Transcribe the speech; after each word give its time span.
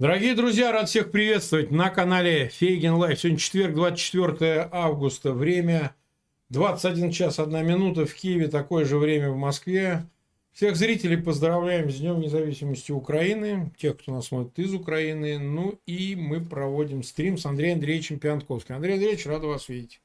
Дорогие 0.00 0.34
друзья, 0.34 0.72
рад 0.72 0.88
всех 0.88 1.10
приветствовать 1.10 1.70
на 1.70 1.90
канале 1.90 2.48
Фейгин 2.48 2.94
Live. 2.94 3.20
Сегодня 3.20 3.38
четверг, 3.38 3.74
24 3.74 4.70
августа. 4.72 5.34
Время 5.34 5.94
21 6.48 7.12
час 7.12 7.38
1 7.38 7.66
минута 7.66 8.06
в 8.06 8.14
Киеве, 8.14 8.48
такое 8.48 8.86
же 8.86 8.96
время 8.96 9.30
в 9.30 9.36
Москве. 9.36 10.06
Всех 10.54 10.76
зрителей 10.76 11.18
поздравляем 11.18 11.90
с 11.90 11.98
Днем 11.98 12.18
независимости 12.18 12.92
Украины, 12.92 13.74
тех, 13.76 13.98
кто 13.98 14.12
нас 14.12 14.28
смотрит 14.28 14.58
из 14.58 14.72
Украины. 14.72 15.38
Ну 15.38 15.78
и 15.84 16.16
мы 16.16 16.40
проводим 16.40 17.02
стрим 17.02 17.36
с 17.36 17.44
Андреем 17.44 17.74
Андреевичем 17.74 18.18
Пионтковским. 18.18 18.76
Андрей 18.76 18.94
Андреевич, 18.94 19.26
рад 19.26 19.42
вас 19.42 19.68
видеть. 19.68 20.00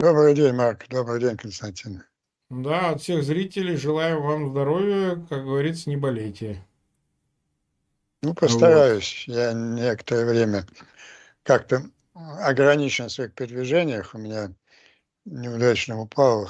Добрый 0.00 0.34
день, 0.34 0.52
Марк. 0.52 0.84
Добрый 0.90 1.18
день, 1.18 1.38
Константин. 1.38 2.02
Да, 2.50 2.90
от 2.90 3.00
всех 3.00 3.22
зрителей 3.22 3.76
желаем 3.76 4.20
вам 4.20 4.50
здоровья, 4.50 5.16
как 5.30 5.44
говорится, 5.44 5.88
не 5.88 5.96
болейте. 5.96 6.62
Ну, 8.22 8.34
постараюсь. 8.34 9.24
Вот. 9.26 9.36
Я 9.36 9.52
некоторое 9.52 10.24
время 10.24 10.66
как-то 11.42 11.82
ограничен 12.14 13.08
в 13.08 13.12
своих 13.12 13.34
передвижениях. 13.34 14.14
У 14.14 14.18
меня 14.18 14.52
неудачно 15.24 16.00
упал, 16.00 16.48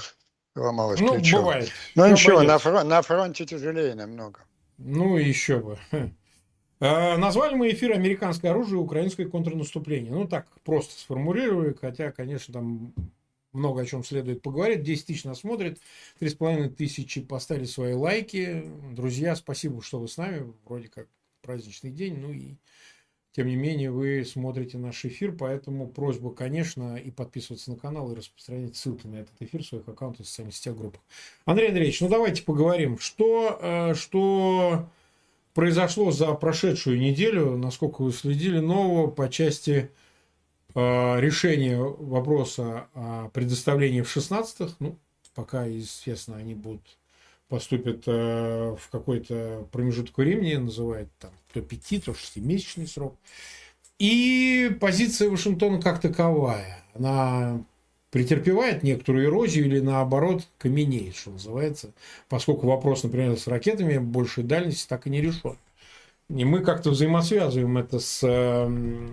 сломалось 0.55 1.01
ну, 1.01 1.15
плечо. 1.15 1.39
бывает. 1.39 1.71
Ну, 1.95 2.11
ничего, 2.11 2.43
на, 2.43 2.59
фрон, 2.59 2.89
на 2.89 3.01
фронте 3.03 3.47
тяжелее 3.47 3.95
намного. 3.95 4.41
Ну, 4.79 5.17
еще 5.17 5.61
бы. 5.61 5.79
А, 6.85 7.17
назвали 7.17 7.55
мы 7.55 7.71
эфир 7.71 7.93
«Американское 7.93 8.51
оружие 8.51 8.81
и 8.81 8.83
украинское 8.83 9.29
контрнаступление». 9.29 10.11
Ну, 10.11 10.27
так 10.27 10.49
просто 10.65 10.99
сформулирую, 10.99 11.79
хотя, 11.81 12.11
конечно, 12.11 12.53
там 12.53 12.93
много 13.53 13.83
о 13.83 13.87
чем 13.87 14.03
следует 14.03 14.43
поговорить. 14.43 14.83
10 14.83 15.07
тысяч 15.07 15.25
нас 15.25 15.41
смотрит, 15.41 15.79
3,5 16.21 16.71
тысячи 16.71 17.21
поставили 17.21 17.67
свои 17.67 17.95
лайки. 17.95 18.65
Друзья, 18.91 19.37
спасибо, 19.37 19.81
что 19.81 20.01
вы 20.01 20.09
с 20.09 20.17
нами. 20.17 20.53
Вроде 20.65 20.89
как 20.89 21.07
праздничный 21.43 21.91
день, 21.91 22.19
ну 22.19 22.33
и 22.33 22.57
тем 23.33 23.47
не 23.47 23.57
менее 23.57 23.91
вы 23.91 24.25
смотрите 24.27 24.77
наш 24.77 25.05
эфир, 25.07 25.33
поэтому 25.33 25.89
просьба, 25.89 26.35
конечно, 26.35 26.97
и 26.97 27.11
подписываться 27.11 27.71
на 27.71 27.77
канал, 27.77 28.13
и 28.13 28.15
распространять 28.15 28.77
ссылки 28.77 29.07
на 29.07 29.17
этот 29.17 29.41
эфир 29.41 29.63
в 29.63 29.67
своих 29.67 29.89
аккаунтах 29.89 30.27
в 30.27 30.29
социальных 30.29 30.55
сетях, 30.55 30.77
группах. 30.77 31.01
Андрей 31.47 31.69
Андреевич, 31.69 32.03
ну 32.03 32.11
давайте 32.11 32.43
поговорим, 32.43 32.99
что, 32.99 33.59
э, 33.61 33.95
что 33.95 34.87
произошло 35.55 36.11
за 36.11 36.35
прошедшую 36.35 37.01
неделю, 37.01 37.57
насколько 37.57 38.03
вы 38.03 38.13
следили, 38.13 38.59
нового 38.59 39.11
по 39.11 39.31
части 39.31 39.91
э, 40.75 41.21
решения 41.21 41.79
вопроса 41.81 42.89
о 42.93 43.31
предоставлении 43.31 44.03
в 44.03 44.15
16-х, 44.15 44.77
ну, 44.79 44.99
пока, 45.35 45.65
естественно, 45.65 46.37
они 46.37 46.55
будут 46.55 46.99
поступят 47.53 48.05
э, 48.07 48.77
в 48.81 48.89
какой-то 48.91 49.69
промежуток 49.73 50.17
времени, 50.17 50.55
называют 50.55 51.11
там 51.21 51.33
то 51.53 51.61
5, 51.61 52.05
то 52.07 52.13
6-месячный 52.13 52.87
срок. 52.87 53.15
И 53.99 54.75
позиция 54.81 55.29
Вашингтона 55.29 55.79
как 55.79 56.01
таковая, 56.01 56.83
она 56.95 57.63
претерпевает 58.11 58.83
некоторую 58.83 59.27
эрозию 59.27 59.67
или 59.67 59.81
наоборот 59.81 60.49
каменеет, 60.57 61.15
что 61.15 61.33
называется, 61.33 61.93
поскольку 62.31 62.67
вопрос, 62.67 63.03
например, 63.03 63.37
с 63.37 63.47
ракетами 63.47 63.99
большей 63.99 64.45
дальности 64.45 64.89
так 64.89 65.07
и 65.07 65.11
не 65.11 65.21
решен. 65.21 65.59
И 66.31 66.47
мы 66.47 66.61
как-то 66.61 66.89
взаимосвязываем 66.89 67.77
это 67.77 67.99
с 67.99 68.21
э, 68.23 69.09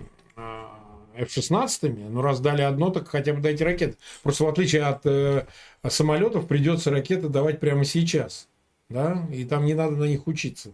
F-16, 1.14 2.08
ну 2.10 2.22
раз 2.22 2.40
дали 2.40 2.62
одно, 2.62 2.90
так 2.90 3.08
хотя 3.08 3.32
бы 3.32 3.40
дайте 3.40 3.64
ракеты. 3.64 3.96
Просто 4.22 4.44
в 4.44 4.48
отличие 4.48 4.82
от 4.82 5.04
э, 5.04 5.46
самолетов 5.88 6.46
придется 6.46 6.90
ракеты 6.90 7.28
давать 7.28 7.60
прямо 7.60 7.84
сейчас. 7.84 8.48
Да? 8.88 9.26
И 9.32 9.44
там 9.44 9.64
не 9.64 9.74
надо 9.74 9.96
на 9.96 10.04
них 10.04 10.26
учиться. 10.26 10.72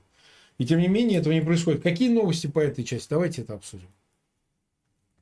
И 0.59 0.65
тем 0.65 0.79
не 0.79 0.89
менее 0.89 1.21
этого 1.21 1.33
не 1.33 1.43
происходит. 1.43 1.83
Какие 1.83 2.09
новости 2.09 2.47
по 2.47 2.61
этой 2.61 2.85
части? 2.85 3.09
Давайте 3.11 3.43
это 3.43 3.55
обсудим. 3.55 3.89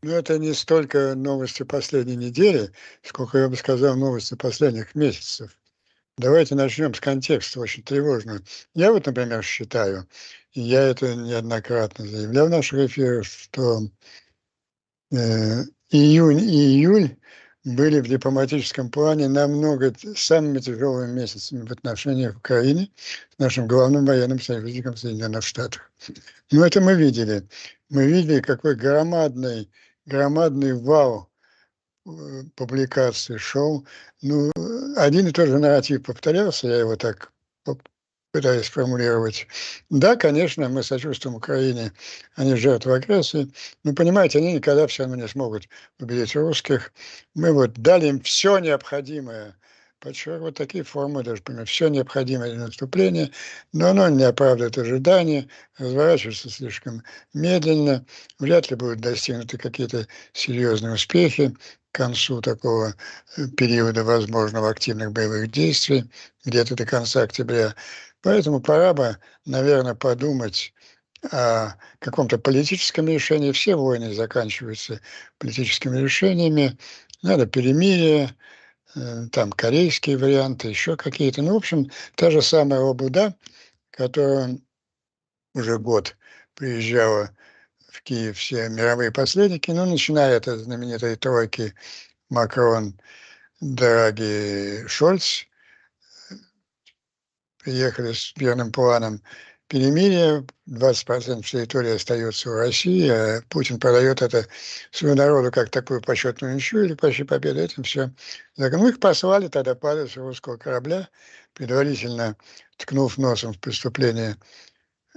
Ну, 0.03 0.11
это 0.13 0.39
не 0.39 0.53
столько 0.53 1.15
новости 1.15 1.63
последней 1.63 2.17
недели, 2.17 2.71
сколько, 3.03 3.39
я 3.39 3.49
бы 3.49 3.57
сказал, 3.57 3.97
новости 3.97 4.35
последних 4.35 4.95
месяцев. 4.95 5.59
Давайте 6.19 6.55
начнем 6.55 6.95
с 6.95 7.01
контекста, 7.01 7.59
очень 7.59 7.83
тревожного. 7.83 8.41
Я 8.75 8.93
вот, 8.93 9.07
например, 9.07 9.43
считаю, 9.43 10.07
я 10.53 10.83
это 10.83 11.15
неоднократно 11.17 12.07
заявлял 12.07 12.47
в 12.47 12.51
наших 12.51 12.81
эфирах, 12.81 13.25
что 13.25 13.81
июнь 15.15 16.41
и 16.41 16.77
июль 16.77 17.17
были 17.65 18.01
в 18.01 18.09
дипломатическом 18.09 18.91
плане 18.91 19.29
намного 19.29 19.93
самыми 20.17 20.59
тяжелыми 20.59 21.13
месяцами 21.13 21.67
в 21.67 21.73
отношениях 21.73 22.37
Украины 22.37 22.91
с 23.35 23.39
нашим 23.39 23.67
главным 23.67 24.05
военным 24.05 24.41
союзником 24.41 24.97
Соединенных 24.97 25.43
Штатов. 25.43 25.91
Но 26.53 26.67
это 26.67 26.81
мы 26.81 26.95
видели. 26.95 27.49
Мы 27.89 28.07
видели, 28.07 28.41
какой 28.41 28.77
громадный, 28.77 29.71
громадный 30.05 30.75
вал 30.75 31.31
э, 32.07 32.11
публикации 32.55 33.39
шел. 33.39 33.87
Ну, 34.21 34.53
один 34.97 35.27
и 35.27 35.33
тот 35.33 35.49
же 35.49 35.59
нарратив 35.59 36.03
повторялся, 36.03 36.69
я 36.69 36.81
его 36.81 36.97
так 36.97 37.33
пытаясь 38.35 38.67
сформулировать. 38.67 39.47
Да, 39.91 40.17
конечно, 40.17 40.69
мы 40.69 40.83
сочувствуем 40.83 41.37
Украине, 41.37 41.93
они 42.35 42.57
жертвы 42.57 42.97
агрессии, 42.97 43.49
но, 43.85 43.95
понимаете, 43.95 44.41
они 44.41 44.55
никогда 44.55 44.89
все 44.89 45.05
равно 45.05 45.15
не 45.23 45.29
смогут 45.29 45.69
победить 45.99 46.35
русских. 46.35 46.93
Мы 47.37 47.53
вот 47.53 47.75
дали 47.75 48.09
им 48.09 48.21
все 48.23 48.59
необходимое, 48.59 49.57
подчеркиваю, 50.01 50.47
вот 50.47 50.57
такие 50.57 50.83
формы 50.83 51.23
даже, 51.23 51.43
понимаю, 51.43 51.67
все 51.69 51.87
необходимое 51.87 52.51
для 52.51 52.65
наступления, 52.67 53.31
но 53.73 53.91
оно 53.91 54.09
не 54.09 54.25
оправдывает 54.25 54.77
ожидания, 54.79 55.47
разворачивается 55.79 56.51
слишком 56.51 57.05
медленно, 57.35 58.05
вряд 58.41 58.69
ли 58.69 58.75
будут 58.77 58.99
достигнуты 59.01 59.59
какие-то 59.59 60.09
серьезные 60.33 60.95
успехи 60.95 61.55
к 61.93 61.97
концу 61.97 62.41
такого 62.41 62.97
э, 63.37 63.47
периода 63.57 64.03
возможного 64.03 64.71
активных 64.71 65.13
боевых 65.13 65.53
действий, 65.53 66.11
где-то 66.45 66.75
до 66.75 66.85
конца 66.85 67.23
октября. 67.23 67.77
Поэтому 68.25 68.59
пора 68.59 68.95
бы, 68.95 69.19
наверное, 69.45 69.95
подумать 69.95 70.73
о 71.31 71.75
каком-то 71.99 72.39
политическом 72.39 73.07
решении. 73.07 73.53
Все 73.53 73.77
войны 73.77 74.15
заканчиваются 74.15 75.03
политическими 75.37 75.99
решениями. 75.99 76.79
Надо 77.23 77.47
перемирие, 77.47 78.35
э, 78.97 79.27
там 79.31 79.53
корейские 79.53 80.17
варианты, 80.17 80.69
еще 80.69 80.97
какие-то. 80.97 81.43
Ну, 81.43 81.53
в 81.53 81.57
общем, 81.57 81.91
та 82.15 82.31
же 82.31 82.41
самая 82.41 82.81
Обуда, 82.81 83.37
которая 83.91 84.59
уже 85.53 85.79
год 85.79 86.17
приезжала 86.55 87.31
в 87.91 88.03
Киев 88.03 88.39
все 88.39 88.71
мировые 88.71 89.13
посредники, 89.13 89.71
ну, 89.71 89.85
начиная 89.85 90.39
от 90.39 90.47
знаменитой 90.47 91.17
тройки 91.17 91.75
Макрон, 92.31 92.99
Драги, 93.61 94.87
Шольц, 94.89 95.45
приехали 97.65 98.13
с 98.13 98.35
мирным 98.37 98.71
планом 98.71 99.23
перемирия, 99.69 100.45
20% 100.69 101.43
территории 101.43 101.95
остается 101.95 102.51
у 102.51 102.55
России, 102.55 103.09
а 103.09 103.43
Путин 103.49 103.81
продает 103.81 104.21
это 104.21 104.47
своему 104.91 105.17
народу 105.17 105.51
как 105.51 105.71
такую 105.71 106.03
почетную 106.03 106.55
ничью 106.55 106.85
или 106.85 106.95
почти 106.95 107.25
победу, 107.25 107.61
этим 107.61 107.83
все. 107.83 108.13
Ну, 108.59 108.89
их 108.89 109.01
послали 109.01 109.49
тогда 109.49 109.75
падать 109.75 110.13
с 110.13 110.17
русского 110.17 110.59
корабля, 110.59 111.09
предварительно 111.55 112.37
ткнув 112.77 113.17
носом 113.17 113.55
в 113.55 113.61
преступление 113.61 114.37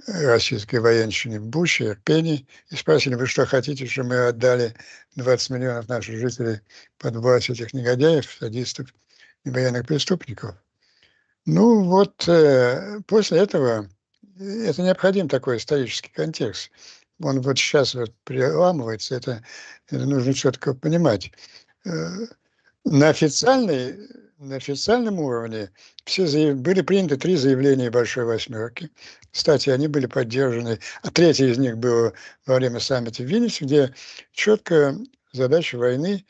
российской 0.07 0.77
военщины 0.77 1.39
в 1.41 1.47
Буше, 1.47 1.87
Ирпени, 1.87 2.47
и 2.69 2.75
спросили, 2.75 3.15
вы 3.15 3.27
что 3.27 3.45
хотите, 3.45 3.87
что 3.87 4.03
мы 4.03 4.27
отдали 4.27 4.73
20 5.15 5.49
миллионов 5.49 5.89
наших 5.89 6.17
жителей 6.17 6.61
под 6.97 7.17
власть 7.17 7.49
этих 7.49 7.73
негодяев, 7.73 8.31
садистов 8.39 8.93
и 9.43 9.49
военных 9.49 9.85
преступников? 9.85 10.55
Ну 11.47 11.83
вот 11.83 12.27
э, 12.27 12.99
после 13.07 13.39
этого 13.39 13.87
э, 14.37 14.65
это 14.65 14.81
необходим 14.81 15.29
такой 15.29 15.57
исторический 15.57 16.11
контекст. 16.11 16.69
Он 17.21 17.39
вот 17.39 17.57
сейчас 17.57 17.95
вот 17.95 18.13
приламывается, 18.25 19.15
это, 19.15 19.41
это 19.87 20.05
нужно 20.05 20.33
четко 20.33 20.73
понимать. 20.73 21.31
Э, 21.85 22.09
на, 22.83 23.07
официальной, 23.07 23.95
на 24.39 24.57
официальном 24.57 25.21
уровне 25.21 25.71
все 26.03 26.27
заяв... 26.27 26.57
были 26.57 26.81
приняты 26.81 27.15
три 27.15 27.37
заявления 27.37 27.91
Большой 27.91 28.25
Восьмерки. 28.25 28.91
Кстати, 29.31 29.69
они 29.69 29.87
были 29.87 30.05
поддержаны, 30.05 30.79
а 31.01 31.11
третье 31.11 31.45
из 31.45 31.57
них 31.57 31.77
было 31.77 32.11
во 32.45 32.55
время 32.55 32.81
саммита 32.81 33.23
в 33.23 33.25
Вильнюсе, 33.25 33.63
где 33.63 33.95
четко 34.33 34.97
задача 35.31 35.77
войны 35.77 36.25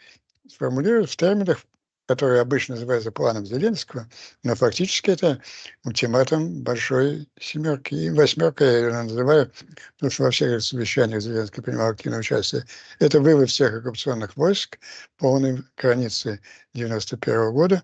сформулировать 0.48 1.10
в 1.10 1.18
терминах 1.18 1.66
который 2.07 2.39
обычно 2.39 2.75
называется 2.75 3.12
планом 3.12 3.45
Зеленского, 3.45 4.07
но 4.44 4.56
фактически 4.56 5.12
это 5.12 5.42
ультиматум 5.83 6.63
большой 6.63 7.27
семерки. 7.39 7.94
И 7.94 8.09
восьмерка 8.09 8.63
я 8.63 8.77
ее 8.77 9.04
называю, 9.04 9.51
потому 9.95 10.12
что 10.12 10.24
во 10.24 10.31
всех 10.31 10.62
совещаниях 10.63 11.21
Зеленский 11.21 11.62
принимал 11.62 11.89
активное 11.89 12.19
участие. 12.19 12.65
Это 13.00 13.19
вывод 13.19 13.50
всех 13.50 13.74
оккупационных 13.74 14.38
войск, 14.38 14.80
полной 15.18 15.63
границы 15.75 16.39
91 16.74 17.51
года. 17.51 17.83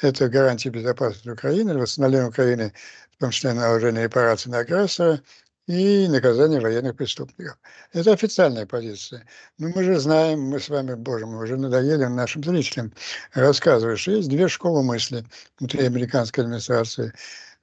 Это 0.00 0.28
гарантия 0.28 0.70
безопасности 0.70 1.28
Украины, 1.28 1.76
восстановление 1.76 2.28
Украины, 2.28 2.72
в 3.16 3.18
том 3.18 3.30
числе 3.30 3.52
наложение 3.52 4.04
репараций 4.04 4.50
на 4.50 4.58
агрессора, 4.58 5.20
и 5.66 6.08
наказание 6.08 6.60
военных 6.60 6.96
преступников. 6.96 7.58
Это 7.92 8.12
официальная 8.12 8.66
позиция. 8.66 9.26
Но 9.58 9.68
мы 9.74 9.82
же 9.82 9.98
знаем, 9.98 10.42
мы 10.42 10.60
с 10.60 10.68
вами, 10.68 10.94
боже 10.94 11.26
мой, 11.26 11.44
уже 11.44 11.56
надоели 11.56 12.04
нашим 12.04 12.44
зрителям 12.44 12.92
рассказывать, 13.32 13.98
что 13.98 14.12
есть 14.12 14.28
две 14.28 14.48
школы 14.48 14.82
мысли 14.82 15.24
внутри 15.58 15.86
американской 15.86 16.44
администрации, 16.44 17.12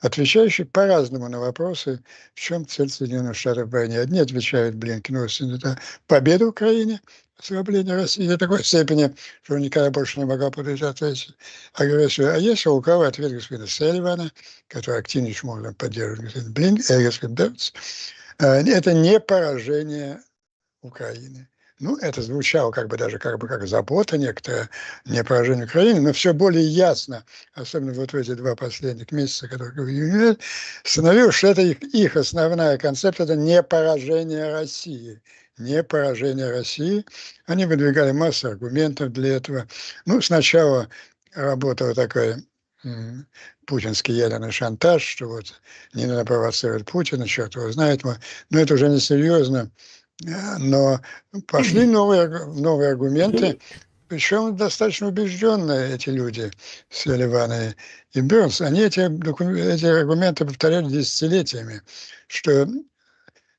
отвечающие 0.02 0.66
по-разному 0.66 1.30
на 1.30 1.40
вопросы, 1.40 2.04
в 2.34 2.40
чем 2.40 2.68
цель 2.68 2.90
Соединенных 2.90 3.36
Штатов 3.36 3.70
в. 3.70 4.02
Одни 4.02 4.20
отвечают 4.20 4.76
Блинкен 4.76 5.16
это 5.18 5.80
победа 6.08 6.48
Украине, 6.48 7.02
ослабление 7.38 7.96
России 7.96 8.28
до 8.28 8.38
такой 8.38 8.64
степени, 8.64 9.16
что 9.44 9.58
никогда 9.58 9.92
больше 9.92 10.20
не 10.20 10.26
могла 10.26 10.48
ответить 10.48 11.36
агрессию. 11.74 12.34
А 12.34 12.38
есть 12.38 12.66
у 12.66 12.82
кого 12.82 13.04
ответ 13.04 13.32
господина 13.32 13.68
Селливана, 13.68 14.32
который 14.68 15.00
активнейшим 15.00 15.50
образом 15.50 15.76
поддерживает 15.76 16.24
господин 16.24 16.54
Блинкен, 16.54 17.00
э, 17.00 17.04
господин 17.04 17.36
Бернс, 17.36 17.74
это 18.40 18.94
не 18.94 19.20
поражение 19.20 20.20
Украины. 20.82 21.48
Ну, 21.82 21.98
это 21.98 22.22
звучало 22.22 22.72
как 22.72 22.88
бы 22.90 22.96
даже 22.96 23.18
как 23.18 23.40
бы 23.40 23.48
как 23.48 23.68
забота 23.68 24.16
некоторая, 24.16 24.70
не 25.06 25.24
поражение 25.24 25.66
Украины, 25.66 26.00
но 26.00 26.14
все 26.14 26.32
более 26.32 26.64
ясно, 26.64 27.26
особенно 27.56 27.94
вот 27.94 28.14
в 28.14 28.16
эти 28.16 28.36
два 28.36 28.56
последних 28.56 29.12
месяца, 29.12 29.48
которые 29.48 29.74
июне, 29.90 30.38
становилось, 30.84 31.34
что 31.34 31.48
это 31.48 31.62
их, 31.64 31.82
их 31.82 32.16
основная 32.16 32.78
концепция, 32.78 33.24
это 33.24 33.36
не 33.36 33.64
поражение 33.64 34.52
России. 34.52 35.20
Не 35.58 35.84
поражение 35.84 36.52
России. 36.52 37.04
Они 37.48 37.66
выдвигали 37.66 38.12
массу 38.12 38.50
аргументов 38.50 39.12
для 39.12 39.38
этого. 39.38 39.68
Ну, 40.06 40.22
сначала 40.22 40.88
работал 41.34 41.96
такой 41.96 42.36
путинский 43.66 44.14
ядерный 44.14 44.52
шантаж, 44.52 45.04
что 45.04 45.28
вот 45.28 45.62
не 45.94 46.06
надо 46.06 46.26
провоцировать 46.26 46.86
Путина, 46.86 47.28
черт 47.28 47.56
его 47.56 47.72
знает, 47.72 48.04
но 48.04 48.18
это 48.60 48.76
уже 48.76 48.88
не 48.90 49.00
серьезно 49.00 49.72
но 50.60 51.02
пошли 51.48 51.86
новые, 51.86 52.28
новые 52.46 52.92
аргументы, 52.92 53.60
причем 54.08 54.56
достаточно 54.56 55.08
убежденные 55.08 55.96
эти 55.96 56.10
люди, 56.10 56.52
Селиван 56.90 57.54
и, 57.54 57.74
и 58.14 58.22
Бернс, 58.22 58.62
они 58.62 58.82
эти, 58.82 59.00
эти 59.00 59.86
аргументы 59.86 60.46
повторяли 60.46 60.90
десятилетиями, 60.90 61.82
что 62.28 62.68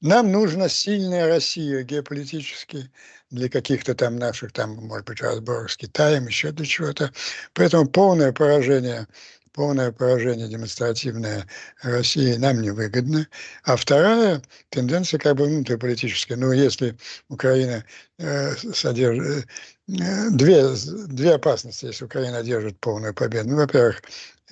нам 0.03 0.31
нужна 0.31 0.69
сильная 0.69 1.29
Россия 1.29 1.83
геополитически 1.85 2.91
для 3.31 3.49
каких-то 3.49 3.95
там 3.95 4.17
наших, 4.17 4.53
там, 4.53 4.75
может 4.75 5.07
быть, 5.07 5.23
разборов 5.23 5.73
с 5.73 5.77
Китаем, 5.77 6.27
еще 6.27 6.53
для 6.53 6.67
чего-то. 6.67 7.13
Поэтому 7.55 7.89
полное 7.89 8.33
поражение 8.33 9.07
полное 9.53 9.93
поражение 9.93 10.49
демонстративное 10.49 11.47
России 11.83 12.35
нам 12.35 12.61
невыгодно. 12.61 13.27
А 13.65 13.77
вторая 13.77 14.43
тенденция 14.71 15.19
как 15.19 15.37
бы 15.37 15.45
внутриполитическая. 15.45 16.37
Ну, 16.37 16.53
если 16.53 16.97
Украина 17.29 17.85
э, 18.19 18.55
содержит... 18.75 19.47
Э, 19.89 20.31
две, 20.31 20.65
две 21.09 21.35
опасности, 21.35 21.87
если 21.87 22.05
Украина 22.05 22.39
одержит 22.39 22.79
полную 22.81 23.15
победу. 23.15 23.51
Ну, 23.51 23.57
во-первых, 23.57 24.03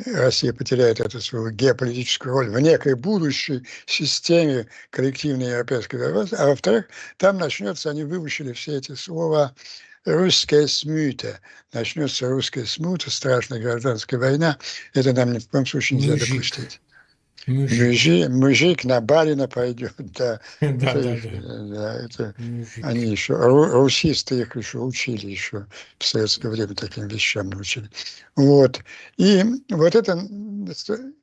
Россия 0.06 0.52
потеряет 0.52 1.00
эту 1.00 1.20
свою 1.20 1.50
геополитическую 1.50 2.32
роль 2.32 2.50
в 2.50 2.58
некой 2.60 2.94
будущей 2.94 3.66
системе 3.86 4.66
коллективной 4.90 5.50
европейской 5.50 5.96
безопасности, 5.96 6.34
а 6.42 6.46
во-вторых, 6.46 6.86
там 7.16 7.38
начнется, 7.38 7.90
они 7.90 8.04
выучили 8.04 8.52
все 8.52 8.76
эти 8.76 8.94
слова 8.94 9.54
русская 10.04 10.66
смута. 10.66 11.40
Начнется 11.72 12.28
русская 12.28 12.64
смута, 12.64 13.10
страшная 13.10 13.60
гражданская 13.60 14.18
война. 14.18 14.58
Это 14.94 15.12
нам 15.12 15.32
ни 15.32 15.38
в 15.38 15.48
коем 15.48 15.66
случае 15.66 15.98
нельзя 15.98 16.12
мужик. 16.12 16.28
допустить. 16.28 16.80
Мужик. 17.46 18.28
Мужик, 18.28 18.84
на 18.84 19.00
барина 19.00 19.48
пойдет, 19.48 19.94
да. 19.98 20.40
да, 20.60 20.94
да. 20.94 21.14
да 21.68 21.94
это, 21.94 22.34
они 22.82 23.06
еще, 23.06 23.34
русисты 23.34 24.40
их 24.40 24.56
еще 24.56 24.78
учили 24.78 25.26
еще 25.26 25.66
в 25.98 26.04
советское 26.04 26.50
время 26.50 26.74
таким 26.74 27.08
вещам 27.08 27.48
научили. 27.48 27.88
Вот. 28.36 28.80
И 29.16 29.42
вот 29.70 29.94
это, 29.94 30.20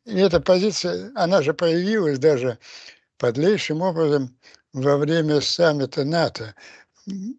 эта 0.06 0.40
позиция, 0.40 1.12
она 1.16 1.42
же 1.42 1.54
появилась 1.54 2.20
даже 2.20 2.58
подлейшим 3.20 3.82
образом 3.82 4.36
во 4.74 4.98
время 4.98 5.42
саммита 5.42 6.04
НАТО 6.04 6.56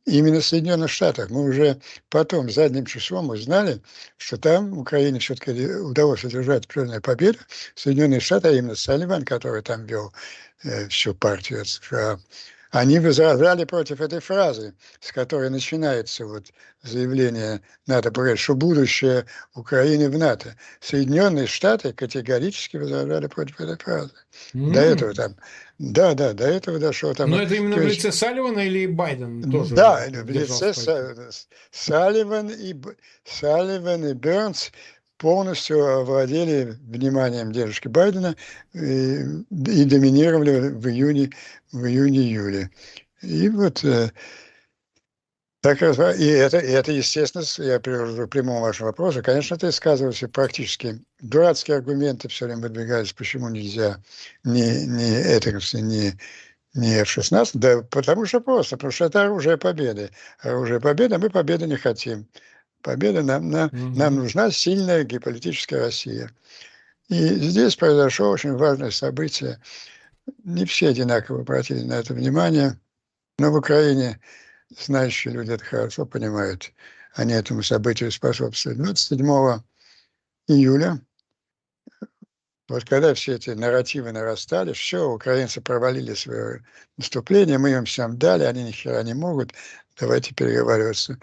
именно 0.06 0.40
в 0.40 0.46
Соединенных 0.46 0.90
Штатах. 0.90 1.30
Мы 1.30 1.48
уже 1.48 1.80
потом, 2.08 2.50
задним 2.50 2.86
числом, 2.86 3.30
узнали, 3.30 3.82
что 4.16 4.38
там 4.38 4.78
Украине 4.78 5.18
все-таки 5.18 5.66
удалось 5.66 6.24
одержать 6.24 6.64
определенную 6.64 7.02
победу. 7.02 7.38
Соединенные 7.74 8.20
Штаты, 8.20 8.48
а 8.48 8.52
именно 8.52 8.74
Салливан, 8.74 9.24
который 9.24 9.62
там 9.62 9.84
вел 9.86 10.12
э, 10.64 10.88
всю 10.88 11.14
партию 11.14 11.64
США, 11.64 12.18
они 12.70 12.98
возражали 12.98 13.64
против 13.64 14.00
этой 14.00 14.20
фразы, 14.20 14.74
с 15.00 15.12
которой 15.12 15.50
начинается 15.50 16.26
вот 16.26 16.52
заявление 16.82 17.62
НАТО, 17.86 18.36
что 18.36 18.54
будущее 18.54 19.24
Украины 19.54 20.10
в 20.10 20.18
НАТО. 20.18 20.54
Соединенные 20.80 21.46
Штаты 21.46 21.92
категорически 21.92 22.76
возражали 22.76 23.26
против 23.26 23.60
этой 23.60 23.76
фразы. 23.78 24.12
Mm. 24.54 24.72
До 24.72 24.80
этого 24.80 25.14
там, 25.14 25.36
да, 25.78 26.14
да, 26.14 26.32
до 26.32 26.46
этого 26.46 26.78
дошло 26.78 27.14
там. 27.14 27.30
Но 27.30 27.42
это 27.42 27.54
именно 27.54 27.76
в 27.76 27.86
лице 27.86 28.12
Салливана 28.12 28.60
или 28.60 28.86
Байден 28.86 29.50
тоже? 29.50 29.74
Да, 29.74 30.06
в 30.08 30.30
лице 30.30 30.74
Салливан 31.70 32.50
и, 32.50 32.74
Салливан 33.24 34.06
и 34.06 34.12
Бернс 34.12 34.70
полностью 35.18 35.84
овладели 35.84 36.76
вниманием 36.80 37.52
дедушки 37.52 37.88
Байдена 37.88 38.36
и, 38.72 39.20
и 39.20 39.84
доминировали 39.84 40.70
в 40.70 40.88
июне, 40.88 41.30
в 41.72 41.84
июне-июле. 41.84 42.70
И 43.22 43.48
вот 43.48 43.84
э, 43.84 44.10
так, 45.60 45.82
и 45.82 45.86
это, 45.86 46.58
и 46.58 46.70
это, 46.70 46.92
естественно, 46.92 47.44
я 47.58 47.80
привожу 47.80 48.26
к 48.26 48.30
прямому 48.30 48.60
вашему 48.60 48.86
вопросу, 48.86 49.22
конечно, 49.24 49.56
это 49.56 49.72
сказывается 49.72 50.28
практически. 50.28 51.04
Дурацкие 51.20 51.78
аргументы 51.78 52.28
все 52.28 52.46
время 52.46 52.62
выдвигались, 52.62 53.12
почему 53.12 53.48
нельзя 53.48 54.00
ни, 54.44 54.86
ни 54.86 55.16
это, 55.16 55.50
ни, 55.50 56.16
ни 56.74 57.00
F-16, 57.00 57.50
да 57.54 57.82
потому 57.82 58.24
что 58.24 58.40
просто, 58.40 58.76
потому 58.76 58.92
что 58.92 59.06
это 59.06 59.24
оружие 59.24 59.56
победы. 59.56 60.10
Оружие 60.38 60.80
победы, 60.80 61.16
а 61.16 61.18
мы 61.18 61.28
победы 61.28 61.66
не 61.66 61.76
хотим 61.76 62.28
победа, 62.88 63.22
нам, 63.22 63.50
нам, 63.50 63.68
угу. 63.68 63.98
нам 63.98 64.14
нужна 64.14 64.50
сильная 64.50 65.04
геополитическая 65.04 65.80
Россия. 65.80 66.30
И 67.10 67.16
здесь 67.16 67.76
произошло 67.76 68.30
очень 68.30 68.54
важное 68.54 68.90
событие. 68.90 69.60
Не 70.44 70.64
все 70.64 70.88
одинаково 70.88 71.40
обратили 71.40 71.82
на 71.82 71.94
это 71.94 72.14
внимание, 72.14 72.80
но 73.38 73.52
в 73.52 73.56
Украине 73.56 74.20
знающие 74.70 75.34
люди 75.34 75.50
это 75.50 75.64
хорошо 75.64 76.06
понимают. 76.06 76.72
Они 77.14 77.34
этому 77.34 77.62
событию 77.62 78.10
способствуют. 78.10 78.78
27 78.78 79.60
июля, 80.46 80.98
вот 82.70 82.84
когда 82.86 83.12
все 83.12 83.34
эти 83.34 83.50
нарративы 83.50 84.12
нарастали, 84.12 84.72
все, 84.72 85.10
украинцы 85.10 85.60
провалили 85.60 86.14
свое 86.14 86.64
наступление, 86.96 87.58
мы 87.58 87.72
им 87.72 87.84
всем 87.84 88.18
дали, 88.18 88.44
они 88.44 88.64
ни 88.64 88.70
хера 88.70 89.02
не 89.02 89.12
могут, 89.12 89.52
давайте 90.00 90.34
переговариваться 90.34 91.18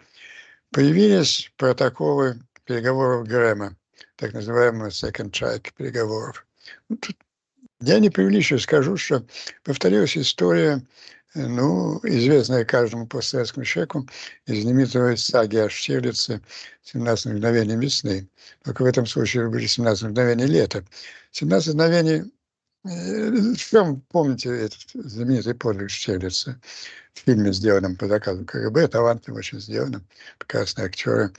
появились 0.75 1.49
протоколы 1.55 2.37
переговоров 2.65 3.25
Грэма, 3.25 3.77
так 4.17 4.33
называемого 4.33 4.89
second 4.89 5.31
track 5.31 5.71
переговоров. 5.77 6.45
Ну, 6.89 6.97
тут 6.97 7.15
я 7.79 7.97
не 7.99 8.09
преувеличиваю, 8.09 8.59
скажу, 8.59 8.97
что 8.97 9.25
повторилась 9.63 10.17
история, 10.17 10.85
ну, 11.33 12.01
известная 12.03 12.65
каждому 12.65 13.07
постсоветскому 13.07 13.63
человеку, 13.63 14.05
из 14.47 14.63
знаменитой 14.63 15.17
саги 15.17 15.55
о 15.55 15.69
Штирлице 15.69 16.41
«17 16.93 17.31
мгновений 17.31 17.77
весны». 17.77 18.27
Только 18.65 18.81
в 18.83 18.85
этом 18.85 19.05
случае 19.05 19.47
были 19.47 19.67
17 19.67 20.09
мгновений 20.09 20.45
лета. 20.45 20.83
17 21.31 21.73
мгновений 21.73 22.19
э, 22.19 22.25
чем 23.57 24.01
помните 24.09 24.49
этот 24.49 24.79
знаменитый 24.93 25.55
подвиг 25.55 25.89
Штирлица? 25.89 26.59
в 27.15 27.19
фильме, 27.21 27.53
сделанном 27.53 27.95
по 27.95 28.07
заказу 28.07 28.45
КГБ, 28.45 28.89
талантливо 28.89 29.37
очень 29.37 29.59
сделано, 29.59 30.03
прекрасные 30.37 30.87
актеры. 30.87 31.33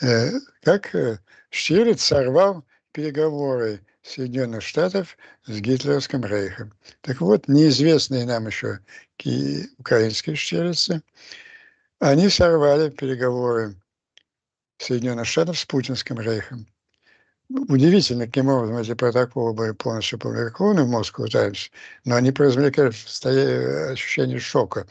Э, 0.00 0.32
как 0.62 0.94
э, 0.94 1.18
Штирлиц 1.50 2.02
сорвал 2.02 2.64
переговоры 2.92 3.80
Соединенных 4.02 4.62
Штатов 4.62 5.16
с 5.46 5.60
гитлеровским 5.60 6.24
рейхом. 6.24 6.72
Так 7.00 7.20
вот, 7.20 7.48
неизвестные 7.48 8.26
нам 8.26 8.46
еще 8.46 8.80
украинские 9.78 10.36
штирлицы, 10.36 11.02
они 12.00 12.28
сорвали 12.28 12.90
переговоры 12.90 13.76
Соединенных 14.76 15.26
Штатов 15.26 15.58
с 15.58 15.64
путинским 15.64 16.20
рейхом. 16.20 16.66
Удивительно, 17.50 18.26
каким 18.26 18.48
образом 18.48 18.78
эти 18.78 18.94
протоколы 18.94 19.52
были 19.52 19.72
полностью 19.72 20.16
опубликованы 20.16 20.84
в 20.84 20.88
Москву 20.88 21.28
Таймс, 21.28 21.68
но 22.04 22.16
они 22.16 22.32
произвели 22.32 22.70
ощущение 23.92 24.38
шока. 24.38 24.86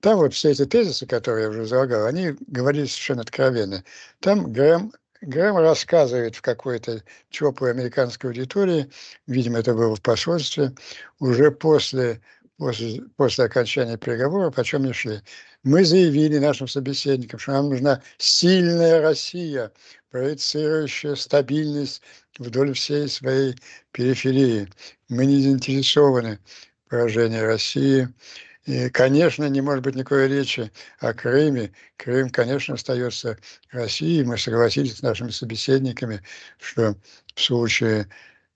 Там 0.00 0.18
вот 0.18 0.34
все 0.34 0.50
эти 0.50 0.64
тезисы, 0.66 1.06
которые 1.06 1.44
я 1.44 1.50
уже 1.50 1.62
излагал, 1.62 2.06
они 2.06 2.34
говорили 2.48 2.86
совершенно 2.86 3.22
откровенно. 3.22 3.84
Там 4.20 4.52
Грэм, 4.52 4.92
Грэм 5.20 5.56
рассказывает 5.58 6.34
в 6.34 6.42
какой-то 6.42 7.04
теплой 7.30 7.70
американской 7.70 8.30
аудитории, 8.30 8.90
видимо, 9.28 9.60
это 9.60 9.72
было 9.74 9.94
в 9.94 10.02
посольстве, 10.02 10.72
уже 11.20 11.52
после 11.52 12.20
после, 12.62 13.02
после 13.16 13.44
окончания 13.44 13.96
переговоров, 13.96 14.58
о 14.58 14.64
чем 14.64 14.84
не 14.84 14.92
шли. 14.92 15.20
Мы 15.64 15.84
заявили 15.84 16.38
нашим 16.38 16.66
собеседникам, 16.66 17.38
что 17.38 17.52
нам 17.52 17.70
нужна 17.70 18.02
сильная 18.18 19.00
Россия, 19.00 19.70
проецирующая 20.10 21.14
стабильность 21.14 22.02
вдоль 22.38 22.74
всей 22.74 23.08
своей 23.08 23.54
периферии. 23.92 24.68
Мы 25.08 25.24
не 25.26 25.40
заинтересованы 25.40 26.40
в 26.86 26.90
поражении 26.90 27.38
России. 27.38 28.08
И, 28.66 28.88
конечно, 28.90 29.48
не 29.48 29.60
может 29.60 29.84
быть 29.84 29.94
никакой 29.94 30.26
речи 30.28 30.72
о 30.98 31.14
Крыме. 31.14 31.72
Крым, 31.96 32.30
конечно, 32.30 32.74
остается 32.74 33.38
Россией. 33.70 34.24
Мы 34.24 34.38
согласились 34.38 34.96
с 34.98 35.02
нашими 35.02 35.30
собеседниками, 35.30 36.22
что 36.58 36.96
в 37.34 37.40
случае, 37.40 38.08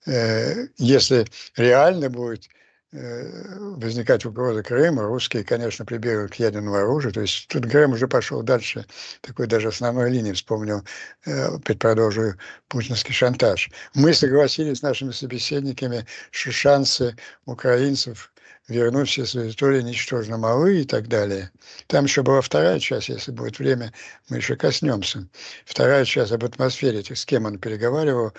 э, 0.05 0.67
если 0.77 1.25
реально 1.55 2.09
будет 2.09 2.49
возникать 2.91 4.25
угроза 4.25 4.63
Крыма, 4.63 5.03
русские, 5.03 5.43
конечно, 5.43 5.85
прибегают 5.85 6.31
к 6.31 6.35
ядерному 6.35 6.75
оружию. 6.75 7.13
То 7.13 7.21
есть 7.21 7.47
тут 7.49 7.69
Крым 7.69 7.93
уже 7.93 8.07
пошел 8.07 8.41
дальше, 8.43 8.85
такой 9.21 9.47
даже 9.47 9.67
основной 9.67 10.09
линии, 10.09 10.31
вспомнил, 10.31 10.83
э, 11.25 11.55
опять 11.55 11.79
продолжу, 11.79 12.35
путинский 12.69 13.13
шантаж. 13.13 13.69
Мы 13.93 14.13
согласились 14.13 14.79
с 14.79 14.81
нашими 14.83 15.11
собеседниками, 15.11 16.05
что 16.31 16.51
шансы 16.51 17.15
украинцев 17.45 18.31
вернуть 18.69 19.09
все 19.09 19.25
свои 19.25 19.49
истории 19.49 19.81
ничтожно 19.81 20.37
малы 20.37 20.81
и 20.81 20.83
так 20.85 21.07
далее. 21.07 21.51
Там 21.87 22.05
еще 22.05 22.23
была 22.23 22.41
вторая 22.41 22.79
часть, 22.79 23.09
если 23.09 23.31
будет 23.31 23.59
время, 23.59 23.93
мы 24.29 24.37
еще 24.37 24.55
коснемся. 24.55 25.27
Вторая 25.65 26.05
часть 26.05 26.31
об 26.31 26.43
атмосфере, 26.43 26.99
этих, 26.99 27.17
с 27.17 27.25
кем 27.25 27.45
он 27.45 27.59
переговаривал, 27.59 28.33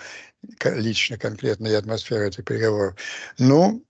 лично, 0.63 1.17
конкретно, 1.17 1.67
и 1.67 1.73
атмосфера 1.73 2.25
этих 2.25 2.45
переговоров. 2.45 2.95
Ну, 3.37 3.83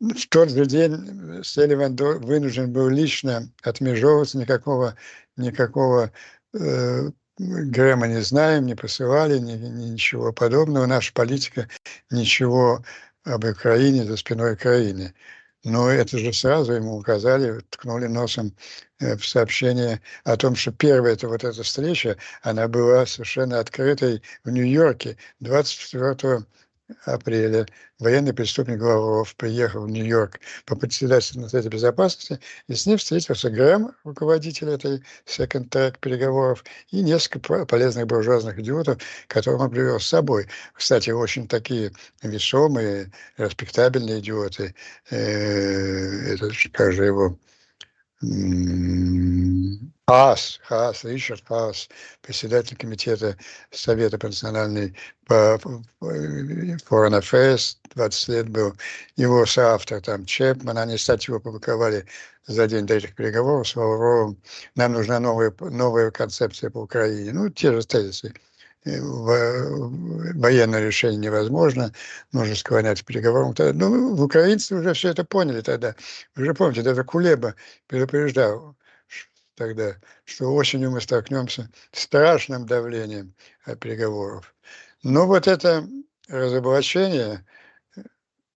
в 0.00 0.28
тот 0.28 0.50
же 0.50 0.66
день 0.66 1.42
Селиван 1.44 1.94
вынужден 1.96 2.72
был 2.72 2.88
лично 2.88 3.50
отмежевываться, 3.62 4.38
никакого, 4.38 4.96
никакого 5.36 6.10
э, 6.54 7.10
Грэма 7.38 8.06
не 8.06 8.20
знаем, 8.20 8.66
не 8.66 8.74
посылали, 8.74 9.38
ни, 9.38 9.52
ни, 9.52 9.90
ничего 9.92 10.32
подобного. 10.32 10.86
Наша 10.86 11.12
политика 11.12 11.68
ничего 12.10 12.84
об 13.24 13.44
Украине 13.44 14.04
за 14.04 14.16
спиной 14.16 14.54
Украины. 14.54 15.14
Но 15.64 15.90
это 15.90 16.18
же 16.18 16.32
сразу 16.32 16.72
ему 16.72 16.96
указали, 16.96 17.60
ткнули 17.68 18.06
носом 18.06 18.54
э, 18.98 19.16
в 19.16 19.26
сообщение 19.26 20.00
о 20.24 20.36
том, 20.36 20.54
что 20.54 20.72
первая 20.72 21.12
это 21.12 21.28
вот 21.28 21.44
эта 21.44 21.62
встреча, 21.62 22.16
она 22.42 22.68
была 22.68 23.04
совершенно 23.04 23.58
открытой 23.58 24.22
в 24.44 24.50
Нью-Йорке 24.50 25.18
24 25.40 26.46
апреля 27.04 27.66
военный 27.98 28.32
преступник 28.32 28.80
Лавров 28.80 29.34
приехал 29.36 29.82
в 29.82 29.90
Нью-Йорк 29.90 30.40
по 30.64 30.76
председательству 30.76 31.40
на 31.40 31.48
Совете 31.48 31.68
Безопасности, 31.68 32.40
и 32.68 32.74
с 32.74 32.86
ним 32.86 32.98
встретился 32.98 33.50
Грэм, 33.50 33.92
руководитель 34.04 34.70
этой 34.70 35.02
Second 35.26 35.68
Track 35.68 35.98
переговоров, 36.00 36.64
и 36.90 37.02
несколько 37.02 37.66
полезных 37.66 38.06
буржуазных 38.06 38.58
идиотов, 38.58 39.02
которых 39.26 39.60
он 39.60 39.70
привел 39.70 40.00
с 40.00 40.06
собой. 40.06 40.48
Кстати, 40.74 41.10
очень 41.10 41.48
такие 41.48 41.92
весомые, 42.22 43.12
респектабельные 43.36 44.20
идиоты. 44.20 44.74
Э, 45.10 46.34
это, 46.34 46.50
как 46.72 46.92
же 46.92 47.04
его 47.04 47.38
Хаас, 50.10 50.58
Хаас, 50.64 51.04
Ричард 51.04 51.44
Хаас, 51.46 51.88
председатель 52.20 52.76
комитета 52.76 53.36
Совета 53.70 54.18
по 54.18 54.26
национальной 54.26 54.96
по 55.24 55.56
Foreign 56.00 57.20
Affairs, 57.20 57.76
20 57.94 58.28
лет 58.28 58.48
был, 58.48 58.74
его 59.14 59.46
соавтор 59.46 60.00
там 60.00 60.26
Чепман, 60.26 60.78
они 60.78 60.98
статью 60.98 61.36
опубликовали 61.36 62.06
за 62.48 62.66
день 62.66 62.86
до 62.86 62.94
этих 62.94 63.14
переговоров 63.14 63.68
с 63.68 63.76
Лавровым. 63.76 64.36
Нам 64.74 64.94
нужна 64.94 65.20
новая, 65.20 65.54
новая 65.60 66.10
концепция 66.10 66.70
по 66.70 66.78
Украине. 66.78 67.30
Ну, 67.32 67.48
те 67.48 67.72
же 67.72 67.86
тезисы 67.86 68.34
военное 68.84 70.80
решение 70.84 71.20
невозможно, 71.20 71.92
нужно 72.32 72.56
склонять 72.56 73.02
к 73.02 73.04
переговорам. 73.04 73.54
Ну, 73.74 74.14
украинцы 74.24 74.74
уже 74.74 74.92
все 74.94 75.10
это 75.10 75.22
поняли 75.22 75.60
тогда. 75.60 75.94
Вы 76.34 76.46
же 76.46 76.54
помните, 76.54 76.82
даже 76.82 77.04
Кулеба 77.04 77.54
предупреждал 77.86 78.74
тогда, 79.60 79.94
что 80.24 80.54
осенью 80.54 80.90
мы 80.90 81.02
столкнемся 81.02 81.68
с 81.92 82.04
страшным 82.04 82.64
давлением 82.64 83.34
переговоров. 83.78 84.54
Но 85.02 85.26
вот 85.26 85.46
это 85.46 85.86
разоблачение 86.28 87.44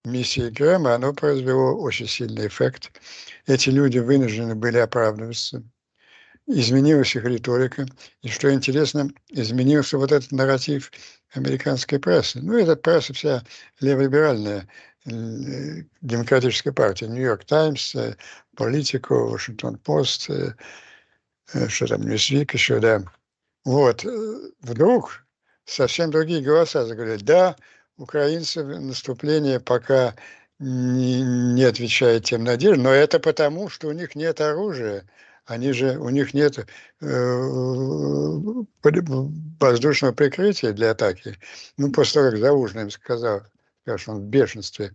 миссии 0.07 0.49
Грэма, 0.49 0.95
оно 0.95 1.13
произвело 1.13 1.75
очень 1.75 2.09
сильный 2.09 2.47
эффект. 2.47 2.91
Эти 3.47 3.69
люди 3.69 3.99
вынуждены 3.99 4.55
были 4.55 4.79
оправдываться 4.79 5.63
изменилась 6.47 7.17
их 7.17 7.25
риторика, 7.25 7.87
и, 8.23 8.29
что 8.29 8.53
интересно, 8.53 9.09
изменился 9.31 9.97
вот 9.97 10.13
этот 10.13 10.31
нарратив 10.31 10.93
американской 11.33 11.99
прессы. 11.99 12.41
Ну, 12.43 12.59
эта 12.59 12.77
пресса 12.77 13.15
вся 13.15 13.43
леволиберальная, 13.81 14.69
э, 15.07 15.85
демократическая 16.03 16.73
партия, 16.73 17.09
Нью-Йорк 17.09 17.45
Таймс, 17.45 17.97
Политику, 18.57 19.31
Вашингтон 19.31 19.79
Пост, 19.79 20.31
э, 20.31 20.35
э, 20.35 20.55
что 21.69 21.87
там, 21.87 22.03
Ньюсвик 22.03 22.55
еще, 22.55 22.81
да. 22.81 23.03
Вот, 23.65 24.05
вдруг 24.61 25.25
совсем 25.65 26.11
другие 26.11 26.43
голоса 26.43 26.85
заговорили, 26.85 27.23
да, 27.23 27.57
украинцы 27.97 28.63
наступление 28.63 29.61
пока 29.61 30.15
не, 30.59 31.23
не 31.23 31.65
отвечает 31.65 32.25
тем 32.25 32.45
надеждам, 32.45 32.85
но 32.85 32.91
это 32.91 33.19
потому, 33.19 33.69
что 33.69 33.89
у 33.89 33.93
них 33.93 34.15
нет 34.15 34.41
оружия, 34.41 35.09
они 35.47 35.73
же, 35.73 35.99
у 35.99 36.09
них 36.09 36.33
нет 36.33 36.67
э, 37.01 37.49
воздушного 39.61 40.13
прикрытия 40.13 40.73
для 40.73 40.93
атаки. 40.93 41.37
Ну, 41.77 41.93
после 41.93 42.21
того, 42.21 42.31
как 42.31 42.41
Заужный 42.41 42.83
им 42.83 42.91
сказал, 42.91 43.43
что 43.97 44.13
он 44.13 44.21
в 44.21 44.25
бешенстве, 44.25 44.95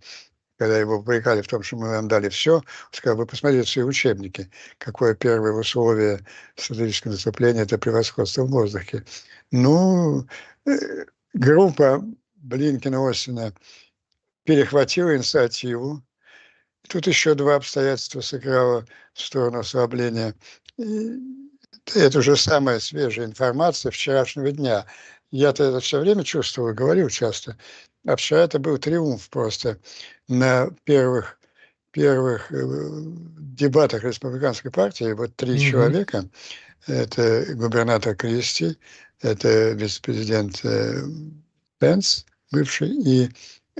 когда 0.59 0.77
его 0.77 0.97
упрекали 0.97 1.41
в 1.41 1.47
том, 1.47 1.63
что 1.63 1.77
мы 1.77 1.89
вам 1.89 2.07
дали 2.07 2.29
все, 2.29 2.57
он 2.57 2.63
сказал, 2.91 3.17
вы 3.17 3.25
посмотрите 3.25 3.67
свои 3.67 3.85
учебники, 3.85 4.51
какое 4.77 5.15
первое 5.15 5.53
условие 5.53 6.25
стратегического 6.55 7.13
наступления– 7.13 7.61
это 7.63 7.77
превосходство 7.77 8.43
в 8.43 8.51
воздухе. 8.51 9.05
Ну, 9.51 10.27
э, 10.67 11.05
группа 11.33 12.05
Блинкина 12.35 13.09
Остина 13.09 13.53
перехватила 14.43 15.15
инициативу, 15.15 16.03
Тут 16.87 17.07
еще 17.07 17.35
два 17.35 17.55
обстоятельства 17.55 18.21
сыграло 18.21 18.85
в 19.13 19.21
сторону 19.21 19.59
ослабления. 19.59 20.33
И 20.77 21.19
это 21.93 22.19
уже 22.19 22.35
самая 22.35 22.79
свежая 22.79 23.27
информация 23.27 23.91
вчерашнего 23.91 24.51
дня. 24.51 24.85
Я-то 25.29 25.65
это 25.65 25.79
все 25.81 25.99
время 25.99 26.23
чувствовал, 26.23 26.73
говорил 26.73 27.09
часто. 27.09 27.57
А 28.09 28.15
вчера 28.15 28.41
это 28.41 28.57
был 28.57 28.77
триумф 28.79 29.29
просто 29.29 29.77
на 30.27 30.69
первых 30.83 31.37
первых 31.91 32.51
э, 32.51 32.55
дебатах 33.39 34.03
республиканской 34.03 34.71
партии. 34.71 35.13
Вот 35.13 35.35
три 35.35 35.55
mm-hmm. 35.55 35.71
человека. 35.71 36.29
Это 36.87 37.45
губернатор 37.53 38.15
Кристи, 38.15 38.77
это 39.21 39.71
вице-президент 39.71 40.63
э, 40.63 41.03
Пенс, 41.79 42.25
бывший, 42.51 42.89
и 42.89 43.29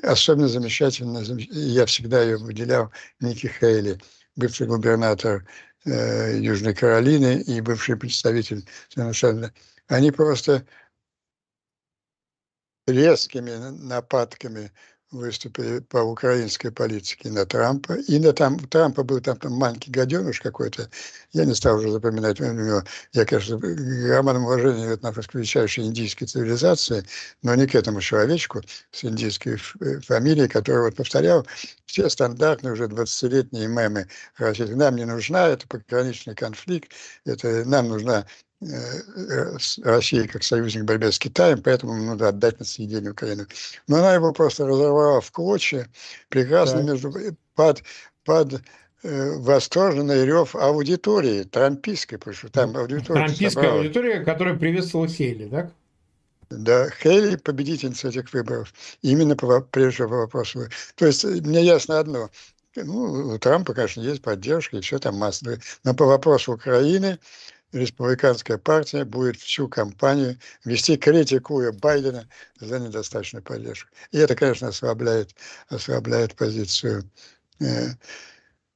Особенно 0.04 0.48
замечательно, 0.48 1.24
я 1.52 1.86
всегда 1.86 2.22
ее 2.22 2.38
выделял, 2.38 2.92
Ники 3.20 3.52
Хейли, 3.60 4.00
бывший 4.36 4.68
губернатор 4.68 5.46
э, 5.86 6.38
Южной 6.40 6.74
Каролины 6.74 7.42
и 7.42 7.60
бывший 7.60 7.98
представитель 7.98 8.66
совершенно. 8.90 9.52
Они 9.88 10.12
просто 10.12 10.66
резкими 12.92 13.52
нападками 13.86 14.72
выступили 15.12 15.80
по 15.80 15.98
украинской 15.98 16.70
политике 16.70 17.30
на 17.30 17.46
Трампа. 17.46 17.94
И 17.94 18.20
на 18.20 18.32
там, 18.34 18.60
Трампа 18.60 19.04
был 19.04 19.20
там, 19.22 19.38
там 19.38 19.54
маленький 19.54 19.92
гаденыш 19.92 20.40
какой-то. 20.40 20.90
Я 21.32 21.46
не 21.46 21.56
стал 21.56 21.78
уже 21.78 21.92
запоминать 21.92 22.40
у 22.40 22.46
него. 22.46 22.84
Я, 23.14 23.26
конечно, 23.26 23.58
громадным 23.58 24.46
уважением 24.46 24.92
отношусь 24.92 25.28
к 25.28 25.34
величайшей 25.34 25.86
индийской 25.86 26.28
цивилизации, 26.28 27.06
но 27.42 27.56
не 27.56 27.66
к 27.66 27.76
этому 27.76 28.02
человечку 28.02 28.62
с 28.92 29.04
индийской 29.04 29.60
э, 29.80 30.00
фамилией, 30.02 30.48
который 30.48 30.84
вот 30.84 30.96
повторял 30.96 31.46
все 31.86 32.10
стандартные 32.10 32.74
уже 32.74 32.86
20-летние 32.86 33.68
мемы. 33.68 34.08
Нам 34.38 34.96
не 34.96 35.06
нужна, 35.06 35.48
это 35.48 35.68
пограничный 35.68 36.36
конфликт, 36.36 36.92
это 37.26 37.66
нам 37.66 37.90
нужна 37.90 38.26
Э, 38.26 38.49
России 38.62 40.28
как 40.28 40.44
союзник 40.44 40.84
в 40.84 40.86
борьбе 40.86 41.12
с 41.12 41.20
Китаем, 41.20 41.62
поэтому 41.62 41.94
надо 41.94 42.28
отдать 42.28 42.60
на 42.60 42.66
съедение 42.66 43.12
Украину. 43.12 43.46
Но 43.88 43.98
она 43.98 44.14
его 44.14 44.34
просто 44.34 44.68
разорвала 44.68 45.22
в 45.22 45.32
клочья, 45.32 45.88
прекрасно 46.28 46.84
да. 46.84 46.92
между, 46.92 47.14
под, 47.56 47.84
под 48.26 48.62
э, 49.04 49.32
восторженный 49.38 50.26
рев 50.26 50.56
аудитории, 50.56 51.44
трампийской, 51.44 52.18
потому 52.18 52.36
что 52.36 52.50
там 52.50 52.76
аудитория 52.76 53.28
Трампийская 53.28 53.50
собрала. 53.50 53.78
аудитория, 53.78 54.20
которая 54.26 54.56
приветствовала 54.58 55.08
Хейли, 55.08 55.46
да? 55.46 55.72
Да, 56.50 56.90
Хейли 56.90 57.38
победительница 57.38 58.10
этих 58.10 58.34
выборов. 58.34 58.74
Именно 59.02 59.38
по, 59.38 59.62
прежде 59.62 60.04
по 60.04 60.18
вопросу. 60.18 60.68
То 60.96 61.06
есть 61.06 61.24
мне 61.24 61.64
ясно 61.64 62.00
одно. 62.00 62.30
ну, 62.76 63.34
у 63.36 63.40
Трампа, 63.40 63.74
конечно, 63.74 64.02
есть 64.02 64.22
поддержка 64.22 64.78
и 64.78 64.82
все 64.82 65.00
там 65.00 65.16
масса. 65.16 65.60
Но 65.84 65.94
по 65.94 66.06
вопросу 66.06 66.54
Украины 66.54 67.20
республиканская 67.72 68.58
партия 68.58 69.06
будет 69.06 69.38
всю 69.38 69.68
кампанию 69.68 70.38
вести, 70.66 70.98
критикуя 70.98 71.72
Байдена 71.72 72.28
за 72.60 72.80
недостаточную 72.80 73.44
поддержку. 73.44 73.90
И 74.12 74.18
это, 74.18 74.36
конечно, 74.36 74.70
ослабляет, 74.70 75.36
ослабляет 75.68 76.36
позицию, 76.36 77.04
э, 77.60 77.90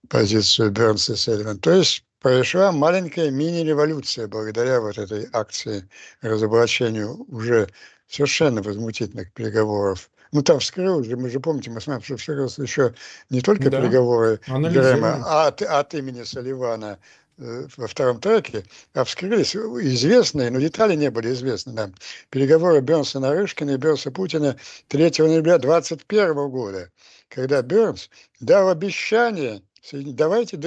позицию 0.09 0.71
Бернса 0.71 1.13
и 1.13 1.15
Селливан. 1.15 1.59
То 1.59 1.71
есть 1.71 2.05
произошла 2.19 2.71
маленькая 2.71 3.31
мини-революция 3.31 4.27
благодаря 4.27 4.79
вот 4.79 4.97
этой 4.97 5.27
акции 5.33 5.87
разоблачению 6.21 7.25
уже 7.27 7.69
совершенно 8.07 8.61
возмутительных 8.61 9.31
переговоров. 9.33 10.09
Ну, 10.31 10.41
там 10.41 10.59
вскрылось 10.59 11.05
же, 11.05 11.15
мы 11.15 11.29
же 11.29 11.39
помните, 11.39 11.69
мы 11.69 11.79
с 11.79 11.85
вами 11.85 12.01
что 12.01 12.17
вскрылось 12.17 12.57
еще 12.57 12.95
не 13.29 13.41
только 13.41 13.69
да. 13.69 13.79
переговоры 13.81 14.39
Грэма, 14.47 15.21
а 15.25 15.47
от, 15.47 15.61
от 15.61 15.93
имени 15.93 16.23
Соливана 16.23 16.97
во 17.37 17.87
втором 17.87 18.19
треке, 18.19 18.63
а 18.93 19.03
вскрылись 19.03 19.55
известные, 19.55 20.51
но 20.51 20.59
детали 20.59 20.95
не 20.95 21.09
были 21.09 21.31
известны 21.33 21.73
нам, 21.73 21.95
переговоры 22.29 22.81
Бернса 22.81 23.19
Нарышкина 23.19 23.71
и 23.71 23.77
Бернса 23.77 24.11
Путина 24.11 24.57
3 24.89 25.11
ноября 25.19 25.57
2021 25.57 26.49
года, 26.49 26.91
когда 27.29 27.61
Бернс 27.61 28.09
дал 28.39 28.69
обещание 28.69 29.61
давайте 29.91 30.57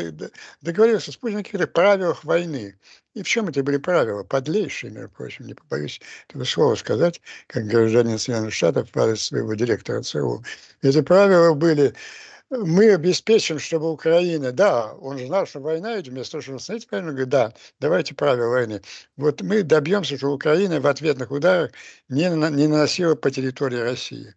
договориться 0.61 1.13
с 1.13 1.17
Путиным 1.17 1.41
о 1.41 1.45
каких-то 1.45 1.67
правилах 1.67 2.25
войны. 2.25 2.79
И 3.15 3.23
в 3.23 3.27
чем 3.29 3.49
это 3.49 3.63
были 3.63 3.79
правила? 3.79 4.25
Подлейшие, 4.25 4.93
между 4.93 5.09
прочим, 5.09 5.47
не 5.47 5.55
побоюсь 5.55 6.01
этого 6.29 6.45
слова 6.45 6.75
сказать, 6.75 7.23
как 7.47 7.65
гражданин 7.65 8.19
Соединенных 8.19 8.53
Штатов, 8.53 8.95
адрес 8.95 9.23
своего 9.23 9.55
директора 9.55 10.03
ЦРУ. 10.03 10.45
Эти 10.83 11.01
правила 11.01 11.55
были 11.55 11.95
мы 12.50 12.93
обеспечим, 12.93 13.59
чтобы 13.59 13.91
Украина, 13.91 14.53
да, 14.53 14.95
он 14.95 15.19
знал, 15.19 15.47
что 15.47 15.61
война 15.61 15.95
идет, 15.95 16.09
вместо 16.09 16.33
того, 16.33 16.43
чтобы 16.43 16.57
остановить 16.59 16.91
войну, 16.91 17.09
говорит, 17.09 17.29
да, 17.29 17.55
давайте 17.81 18.15
правила 18.15 18.49
войны. 18.49 18.83
Вот 19.17 19.43
мы 19.43 19.62
добьемся, 19.62 20.17
что 20.17 20.33
Украина 20.33 20.81
в 20.81 20.87
ответных 20.87 21.31
ударах 21.31 21.73
не, 22.09 22.29
не 22.29 22.69
наносила 22.69 23.15
по 23.15 23.31
территории 23.31 23.79
России. 23.79 24.35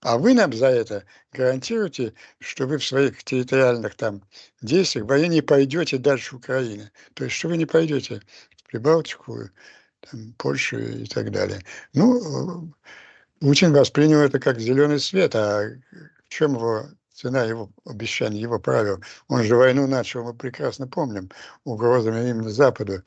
А 0.00 0.18
вы 0.18 0.34
нам 0.34 0.52
за 0.52 0.66
это 0.66 1.04
гарантируете, 1.32 2.14
что 2.40 2.66
вы 2.66 2.78
в 2.78 2.84
своих 2.84 3.22
территориальных 3.22 3.94
там 3.94 4.22
действиях 4.60 5.06
вы 5.06 5.28
не 5.28 5.42
пойдете 5.42 5.98
дальше 5.98 6.36
Украины. 6.36 6.90
То 7.14 7.24
есть, 7.24 7.36
что 7.36 7.48
вы 7.48 7.56
не 7.56 7.66
пойдете 7.66 8.20
в 8.56 8.70
Прибалтику, 8.70 9.50
там, 10.00 10.34
Польшу 10.38 10.78
и 10.78 11.06
так 11.06 11.30
далее. 11.30 11.62
Ну, 11.92 12.74
Путин 13.40 13.72
воспринял 13.72 14.18
это 14.20 14.40
как 14.40 14.58
зеленый 14.58 14.98
свет, 14.98 15.36
а 15.36 15.68
в 16.24 16.28
чем 16.28 16.54
его 16.54 16.88
цена 17.22 17.44
его 17.44 17.70
обещаний, 17.84 18.40
его 18.40 18.58
правил? 18.58 19.00
Он 19.28 19.44
же 19.44 19.54
войну 19.56 19.86
начал, 19.86 20.24
мы 20.24 20.34
прекрасно 20.34 20.88
помним, 20.88 21.30
угрозами 21.64 22.28
именно 22.28 22.50
Западу. 22.50 23.02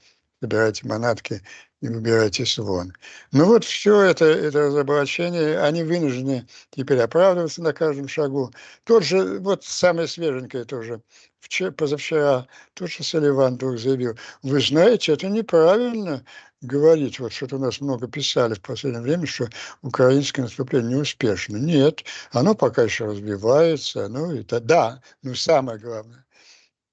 Собирайте 0.46 0.88
манатки 0.88 1.42
и 1.82 1.88
выбирайтесь 1.88 2.60
вон. 2.60 2.94
Ну 3.32 3.46
вот 3.46 3.64
все 3.64 4.02
это, 4.02 4.26
это 4.26 4.68
разоблачение, 4.68 5.60
они 5.60 5.82
вынуждены 5.82 6.48
теперь 6.70 7.00
оправдываться 7.00 7.64
на 7.64 7.74
каждом 7.74 8.08
шагу. 8.08 8.54
Тот 8.84 9.04
же, 9.04 9.40
вот 9.40 9.64
самое 9.64 10.08
свеженькое 10.08 10.66
тоже, 10.66 11.02
вчера, 11.40 11.72
позавчера, 11.72 12.48
тот 12.76 12.92
же 12.92 13.04
Соливан 13.04 13.56
вдруг 13.56 13.80
заявил, 13.80 14.20
вы 14.44 14.62
знаете, 14.62 15.14
это 15.14 15.30
неправильно 15.30 16.24
говорить, 16.62 17.20
вот 17.20 17.34
что-то 17.34 17.56
у 17.56 17.60
нас 17.60 17.82
много 17.82 18.08
писали 18.08 18.54
в 18.54 18.62
последнее 18.62 19.02
время, 19.02 19.26
что 19.26 19.50
украинское 19.82 20.46
наступление 20.46 20.98
неуспешно. 20.98 21.58
Нет, 21.58 22.04
оно 22.34 22.54
пока 22.54 22.84
еще 22.84 23.06
развивается, 23.06 24.08
ну 24.10 24.32
и 24.32 24.44
то, 24.44 24.60
да, 24.60 25.02
но 25.24 25.34
самое 25.34 25.80
главное, 25.80 26.24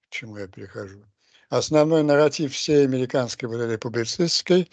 к 0.08 0.10
чему 0.10 0.38
я 0.38 0.48
перехожу, 0.48 1.04
основной 1.52 2.02
нарратив 2.02 2.54
всей 2.54 2.84
американской 2.84 3.46
вот 3.46 3.60
этой 3.60 3.76
публицистской, 3.76 4.70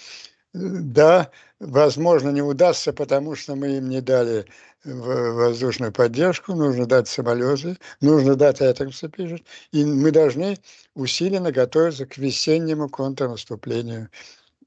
да, 0.54 1.30
возможно, 1.60 2.30
не 2.30 2.42
удастся, 2.42 2.94
потому 2.94 3.36
что 3.36 3.56
мы 3.56 3.78
им 3.78 3.90
не 3.90 4.02
дали 4.02 4.46
воздушную 4.86 5.92
поддержку, 5.92 6.56
нужно 6.56 6.86
дать 6.86 7.10
самолеты, 7.10 7.78
нужно 8.00 8.36
дать 8.36 8.62
Этакса, 8.62 9.10
пишет, 9.10 9.44
и 9.74 9.84
мы 9.84 10.12
должны 10.12 10.58
усиленно 10.96 11.52
готовиться 11.52 12.06
к 12.06 12.18
весеннему 12.18 12.88
контрнаступлению 12.88 14.10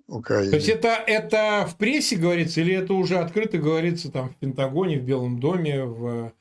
Украины. 0.07 0.51
То 0.51 0.57
есть 0.57 0.68
это, 0.68 0.88
это 1.07 1.66
в 1.66 1.79
прессе 1.79 2.16
говорится 2.16 2.61
или 2.61 2.75
это 2.75 2.92
уже 2.92 3.16
открыто 3.16 3.57
говорится 3.57 4.12
там 4.12 4.29
в 4.29 4.37
Пентагоне, 4.37 4.98
в 4.98 5.03
Белом 5.03 5.40
доме, 5.40 5.83
в 5.83 6.33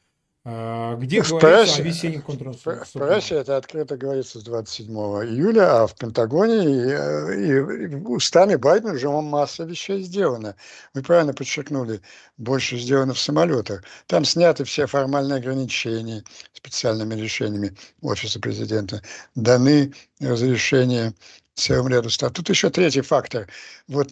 где 0.43 1.21
в 1.21 1.29
говорится 1.29 1.81
о 1.81 1.83
весеннем 1.83 2.21
контрнаступлении? 2.23 2.83
В 2.83 2.93
прессе 2.93 3.35
это 3.35 3.57
открыто 3.57 3.95
говорится 3.95 4.39
с 4.39 4.43
27 4.43 4.87
июля, 4.91 5.83
а 5.83 5.87
в 5.87 5.95
Пентагоне 5.95 6.63
и, 6.63 7.45
и, 7.45 7.91
и 7.91 7.95
устами 8.05 8.55
Байдена 8.55 8.93
уже 8.93 9.07
масса 9.09 9.65
вещей 9.65 10.01
сделана. 10.01 10.55
Вы 10.95 11.03
правильно 11.03 11.33
подчеркнули, 11.33 12.01
больше 12.37 12.77
сделано 12.77 13.13
в 13.13 13.19
самолетах. 13.19 13.83
Там 14.07 14.25
сняты 14.25 14.63
все 14.63 14.87
формальные 14.87 15.37
ограничения 15.37 16.23
специальными 16.53 17.13
решениями 17.13 17.75
Офиса 18.01 18.39
президента. 18.39 19.03
Даны 19.35 19.93
разрешения 20.19 21.13
целому 21.53 21.89
ряду 21.89 22.09
стран. 22.09 22.33
Тут 22.33 22.49
еще 22.49 22.71
третий 22.71 23.01
фактор. 23.01 23.47
Вот 23.87 24.09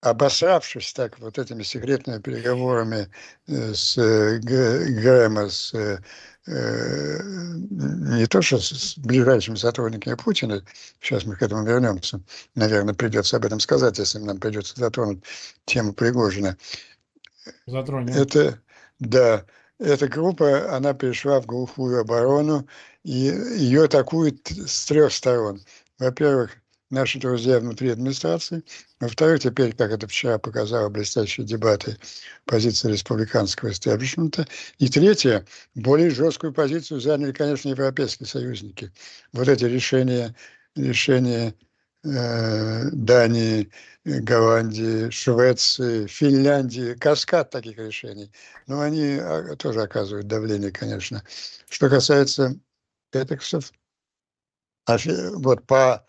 обосравшись 0.00 0.92
так 0.92 1.18
вот 1.18 1.38
этими 1.38 1.62
секретными 1.62 2.20
переговорами 2.20 3.08
э, 3.46 3.74
с 3.74 3.98
э, 3.98 4.38
Грэма, 4.38 5.50
с 5.50 5.74
э, 5.74 5.98
не 6.46 8.26
то 8.26 8.40
что 8.42 8.58
с 8.58 8.96
ближайшими 8.98 9.56
сотрудниками 9.56 10.14
Путина, 10.14 10.64
сейчас 11.00 11.24
мы 11.24 11.36
к 11.36 11.42
этому 11.42 11.64
вернемся, 11.64 12.20
наверное, 12.54 12.94
придется 12.94 13.36
об 13.36 13.44
этом 13.44 13.60
сказать, 13.60 13.98
если 13.98 14.18
нам 14.18 14.38
придется 14.38 14.74
затронуть 14.76 15.22
тему 15.66 15.92
Пригожина. 15.92 16.56
Затронем. 17.66 18.14
Это, 18.14 18.58
да, 18.98 19.44
эта 19.78 20.08
группа, 20.08 20.74
она 20.74 20.94
перешла 20.94 21.40
в 21.40 21.46
глухую 21.46 22.00
оборону, 22.00 22.66
и 23.04 23.32
ее 23.56 23.84
атакуют 23.84 24.48
с 24.48 24.86
трех 24.86 25.12
сторон. 25.12 25.60
Во-первых, 25.98 26.56
наши 26.90 27.18
друзья 27.18 27.60
внутри 27.60 27.90
администрации. 27.90 28.62
Во-вторых, 28.98 29.40
теперь, 29.40 29.72
как 29.74 29.92
это 29.92 30.06
вчера 30.06 30.38
показало 30.38 30.88
блестящие 30.88 31.46
дебаты, 31.46 31.96
позиция 32.44 32.92
республиканского 32.92 33.70
истеблишмента. 33.70 34.46
И 34.78 34.88
третье, 34.88 35.46
более 35.74 36.10
жесткую 36.10 36.52
позицию 36.52 37.00
заняли, 37.00 37.32
конечно, 37.32 37.68
европейские 37.68 38.26
союзники. 38.26 38.92
Вот 39.32 39.48
эти 39.48 39.64
решения, 39.64 40.34
решения 40.74 41.54
э, 42.04 42.90
Дании, 42.90 43.70
Голландии, 44.04 45.10
Швеции, 45.10 46.06
Финляндии, 46.06 46.94
каскад 46.94 47.50
таких 47.50 47.78
решений. 47.78 48.32
Но 48.66 48.80
они 48.80 49.18
а, 49.20 49.54
тоже 49.56 49.82
оказывают 49.82 50.26
давление, 50.26 50.72
конечно. 50.72 51.22
Что 51.68 51.88
касается 51.88 52.56
этексов, 53.12 53.72
вот 54.86 55.66
по 55.66 56.04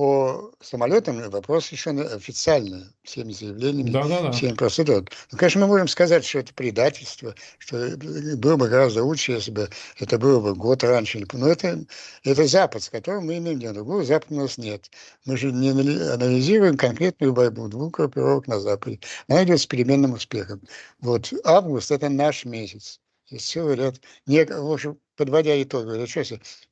по 0.00 0.50
самолетам 0.62 1.28
вопрос 1.28 1.66
совершенно 1.66 2.04
официальный, 2.04 2.86
всеми 3.02 3.32
заявлениями, 3.32 3.90
да, 3.90 4.08
да, 4.08 4.22
да. 4.22 4.32
всеми 4.32 4.54
процедурами. 4.54 5.08
Ну, 5.30 5.36
конечно, 5.36 5.60
мы 5.60 5.66
можем 5.66 5.88
сказать, 5.88 6.24
что 6.24 6.38
это 6.38 6.54
предательство, 6.54 7.34
что 7.58 7.98
было 8.38 8.56
бы 8.56 8.70
гораздо 8.70 9.04
лучше, 9.04 9.32
если 9.32 9.50
бы 9.50 9.68
это 9.98 10.18
было 10.18 10.40
бы 10.40 10.54
год 10.54 10.84
раньше. 10.84 11.22
Но 11.34 11.46
это, 11.46 11.84
это 12.24 12.46
Запад, 12.46 12.82
с 12.82 12.88
которым 12.88 13.26
мы 13.26 13.36
имеем 13.36 13.60
дело. 13.60 13.74
Другого 13.74 14.02
Запада 14.02 14.36
у 14.36 14.38
нас 14.38 14.56
нет. 14.56 14.90
Мы 15.26 15.36
же 15.36 15.52
не 15.52 15.68
анализируем 15.68 16.78
конкретную 16.78 17.34
борьбу 17.34 17.68
двух 17.68 17.92
группировок 17.92 18.46
на 18.46 18.58
Западе. 18.58 19.00
Она 19.28 19.44
идет 19.44 19.60
с 19.60 19.66
переменным 19.66 20.14
успехом. 20.14 20.62
Вот 21.00 21.30
август– 21.44 21.90
это 21.90 22.08
наш 22.08 22.46
месяц. 22.46 23.02
Есть 23.28 23.50
целый 23.50 23.76
ряд, 23.76 23.96
не, 24.24 24.46
в 24.46 24.72
общем, 24.72 24.98
подводя 25.14 25.62
итоги, 25.62 26.06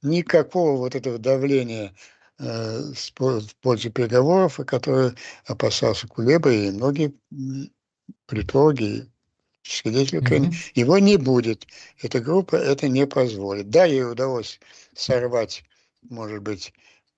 никакого 0.00 0.78
вот 0.78 0.94
этого 0.94 1.18
давления 1.18 1.92
Э, 1.92 1.92
в 2.38 3.54
пользу 3.60 3.90
переговоров, 3.90 4.60
которые 4.66 5.14
опасался 5.46 6.06
Кулеба 6.06 6.52
и 6.52 6.70
многие 6.70 7.12
политологи, 8.26 9.06
свидетели 9.62 10.18
Украины. 10.18 10.46
Mm-hmm. 10.46 10.72
Его 10.74 10.98
не 10.98 11.16
будет. 11.16 11.66
Эта 12.00 12.20
группа 12.20 12.56
это 12.56 12.88
не 12.88 13.06
позволит. 13.06 13.70
Да, 13.70 13.84
ей 13.84 14.04
удалось 14.04 14.60
сорвать, 14.94 15.64
может 16.08 16.42
быть, 16.42 16.72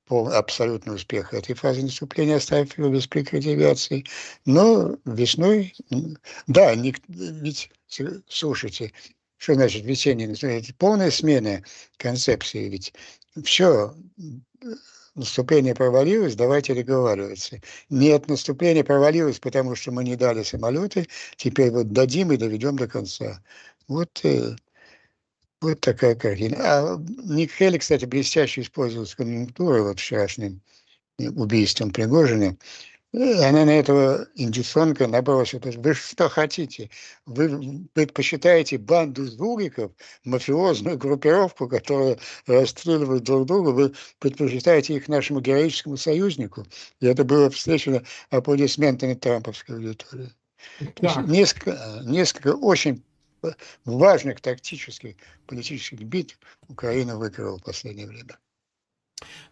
пол 0.07 0.29
абсолютный 0.33 0.97
успех 0.97 1.33
этой 1.33 1.55
фазы 1.55 1.83
наступления, 1.83 2.37
оставив 2.37 2.77
его 2.77 2.89
без 2.89 3.07
прикрытия 3.07 3.53
авиации. 3.53 4.05
Но 4.45 4.97
весной, 5.05 5.75
да, 6.49 6.75
не, 6.75 6.95
ведь, 7.09 7.71
слушайте, 8.29 8.93
что 9.37 9.55
значит 9.55 9.85
весенний, 9.85 10.35
полная 10.79 11.11
смена 11.11 11.63
концепции, 11.97 12.69
ведь 12.69 12.93
все 13.45 13.95
наступление 15.21 15.75
провалилось, 15.75 16.35
давайте 16.37 16.75
договариваться. 16.75 17.61
Нет, 17.91 18.29
наступление 18.29 18.85
провалилось, 18.85 19.39
потому 19.41 19.75
что 19.77 19.93
мы 19.93 20.05
не 20.05 20.17
дали 20.17 20.43
самолеты, 20.43 21.07
теперь 21.37 21.71
вот 21.71 21.93
дадим 21.93 22.33
и 22.33 22.37
доведем 22.37 22.77
до 22.77 22.89
конца. 22.89 23.43
Вот, 23.89 24.21
э, 24.25 24.57
Вот 25.61 25.81
такая 25.81 26.15
картина. 26.15 26.57
А 26.59 26.97
Ник 27.25 27.53
Хелли, 27.53 27.79
кстати, 27.79 28.07
блестяще 28.07 28.63
использовал 28.63 29.07
конъюнктуру 29.17 29.85
вот 29.85 29.99
вчерашним 30.01 30.63
убийством 31.19 31.93
Пригожина. 31.93 32.57
Она 33.13 33.65
на 33.65 33.71
этого 33.71 34.29
индюсонка 34.37 35.09
набросила. 35.09 35.61
Вы 35.65 35.95
что 35.95 36.29
хотите? 36.29 36.91
Вы 37.27 37.89
предпочитаете 37.93 38.79
банду 38.79 39.27
жуликов, 39.27 39.91
мафиозную 40.25 40.97
группировку, 40.97 41.69
которая 41.69 42.19
расстреливает 42.47 43.25
друг 43.25 43.47
друга, 43.47 43.71
вы 43.71 43.95
предпочитаете 44.21 44.95
их 44.95 45.09
нашему 45.09 45.41
героическому 45.41 45.97
союзнику? 45.97 46.65
И 47.01 47.07
это 47.07 47.25
было 47.25 47.51
встречено 47.51 48.05
аплодисментами 48.31 49.15
трамповской 49.15 49.75
аудитории. 49.75 50.33
Несколько, 51.27 52.03
несколько 52.05 52.55
очень 52.55 53.03
важных 53.85 54.41
тактических 54.41 55.17
политических 55.47 56.03
битв 56.03 56.39
Украина 56.69 57.17
выиграла 57.17 57.59
в 57.59 57.63
последнее 57.65 58.07
время. 58.07 58.39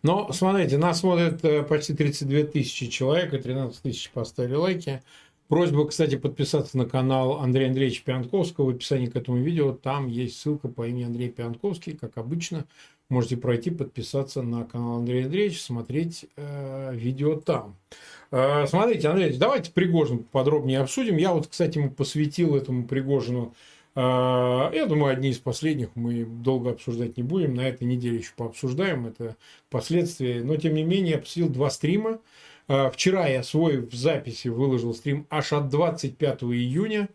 Но, 0.02 0.32
смотрите, 0.32 0.78
нас 0.78 1.00
смотрят 1.00 1.44
э, 1.44 1.62
почти 1.62 1.94
32 1.94 2.44
тысячи 2.44 2.86
человек, 2.86 3.34
и 3.34 3.38
13 3.38 3.82
тысяч 3.82 4.10
поставили 4.10 4.54
лайки. 4.54 5.02
Просьба, 5.48 5.86
кстати, 5.86 6.16
подписаться 6.16 6.76
на 6.76 6.84
канал 6.84 7.40
Андрея 7.40 7.68
Андреевича 7.68 8.04
Пианковского. 8.04 8.66
В 8.66 8.68
описании 8.68 9.06
к 9.06 9.16
этому 9.16 9.38
видео 9.38 9.72
там 9.72 10.06
есть 10.06 10.38
ссылка 10.38 10.68
по 10.68 10.86
имени 10.86 11.04
Андрей 11.04 11.30
Пианковский. 11.30 11.96
Как 11.96 12.18
обычно, 12.18 12.66
можете 13.08 13.38
пройти, 13.38 13.70
подписаться 13.70 14.42
на 14.42 14.64
канал 14.64 14.98
Андрея 14.98 15.24
Андреевича, 15.24 15.62
смотреть 15.62 16.26
э, 16.36 16.94
видео 16.94 17.36
там. 17.36 17.76
Э, 18.30 18.66
смотрите, 18.66 19.08
Андрей 19.08 19.38
давайте 19.38 19.72
Пригожин 19.72 20.18
подробнее 20.22 20.80
обсудим. 20.80 21.16
Я 21.16 21.32
вот, 21.32 21.46
кстати, 21.46 21.88
посвятил 21.88 22.54
этому 22.54 22.86
Пригожину 22.86 23.54
я 23.94 24.86
думаю, 24.86 25.12
одни 25.12 25.30
из 25.30 25.38
последних 25.38 25.96
мы 25.96 26.24
долго 26.24 26.70
обсуждать 26.70 27.16
не 27.16 27.22
будем. 27.22 27.54
На 27.54 27.68
этой 27.68 27.84
неделе 27.84 28.18
еще 28.18 28.32
пообсуждаем. 28.36 29.06
Это 29.06 29.36
последствия. 29.70 30.42
Но, 30.44 30.56
тем 30.56 30.74
не 30.74 30.84
менее, 30.84 31.12
я 31.12 31.18
посетил 31.18 31.48
два 31.48 31.68
стрима. 31.70 32.20
А, 32.68 32.90
вчера 32.90 33.26
я 33.26 33.42
свой 33.42 33.78
в 33.78 33.94
записи 33.94 34.48
выложил 34.48 34.94
стрим 34.94 35.26
аж 35.30 35.52
от 35.52 35.68
25 35.70 36.42
июня. 36.44 37.08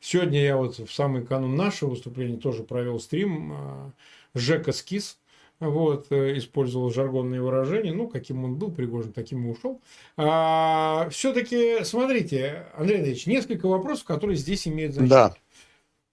Сегодня 0.00 0.42
я 0.42 0.56
вот 0.56 0.78
в 0.78 0.92
самый 0.92 1.24
канун 1.24 1.56
нашего 1.56 1.90
выступления 1.90 2.36
тоже 2.36 2.64
провел 2.64 2.98
стрим 3.00 3.52
а, 3.52 3.92
Жека 4.34 4.72
Скис. 4.72 5.18
Вот, 5.58 6.08
э, 6.10 6.36
использовал 6.36 6.90
жаргонные 6.90 7.40
выражения. 7.40 7.90
Ну, 7.90 8.08
каким 8.08 8.44
он 8.44 8.56
был, 8.56 8.70
Пригожин, 8.70 9.14
таким 9.14 9.46
и 9.46 9.50
ушел. 9.50 9.80
А, 10.18 11.08
все-таки, 11.10 11.82
смотрите, 11.82 12.66
Андрей 12.76 12.98
Андреевич, 12.98 13.26
несколько 13.26 13.66
вопросов, 13.66 14.04
которые 14.04 14.36
здесь 14.36 14.68
имеют 14.68 14.92
значение. 14.92 15.08
Да. 15.08 15.34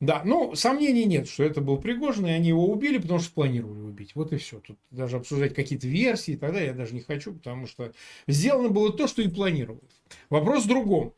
Да, 0.04 0.22
ну, 0.26 0.54
сомнений 0.54 1.06
нет, 1.06 1.30
что 1.30 1.44
это 1.44 1.62
был 1.62 1.78
Пригожин, 1.78 2.26
и 2.26 2.32
они 2.32 2.50
его 2.50 2.70
убили, 2.70 2.98
потому 2.98 3.20
что 3.20 3.34
планировали 3.34 3.80
убить. 3.80 4.16
Вот 4.16 4.34
и 4.34 4.38
все. 4.38 4.60
Тут 4.60 4.78
даже 4.92 5.16
обсуждать 5.16 5.54
какие-то 5.54 5.88
версии 5.88 6.36
далее 6.36 6.66
я 6.66 6.74
даже 6.74 6.94
не 6.94 7.00
хочу, 7.00 7.34
потому 7.34 7.68
что 7.68 7.94
сделано 8.28 8.68
было 8.68 8.92
то, 8.92 9.08
что 9.08 9.22
и 9.22 9.30
планировалось. 9.30 10.02
Вопрос 10.30 10.66
в 10.66 10.68
другом. 10.68 11.14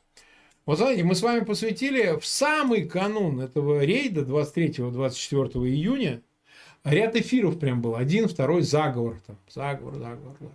Вот 0.68 0.78
знаете, 0.78 1.04
мы 1.04 1.16
с 1.16 1.24
вами 1.24 1.44
посвятили 1.44 2.20
в 2.20 2.28
самый 2.28 2.86
канун 2.86 3.40
этого 3.40 3.84
рейда 3.84 4.22
23-24 4.22 5.68
июня 5.68 6.22
ряд 6.84 7.16
эфиров 7.16 7.58
прям 7.58 7.82
был. 7.82 7.96
Один, 7.96 8.28
второй, 8.28 8.62
заговор 8.62 9.20
там. 9.26 9.40
Заговор, 9.50 9.96
заговор, 9.96 10.34
заговор. 10.34 10.54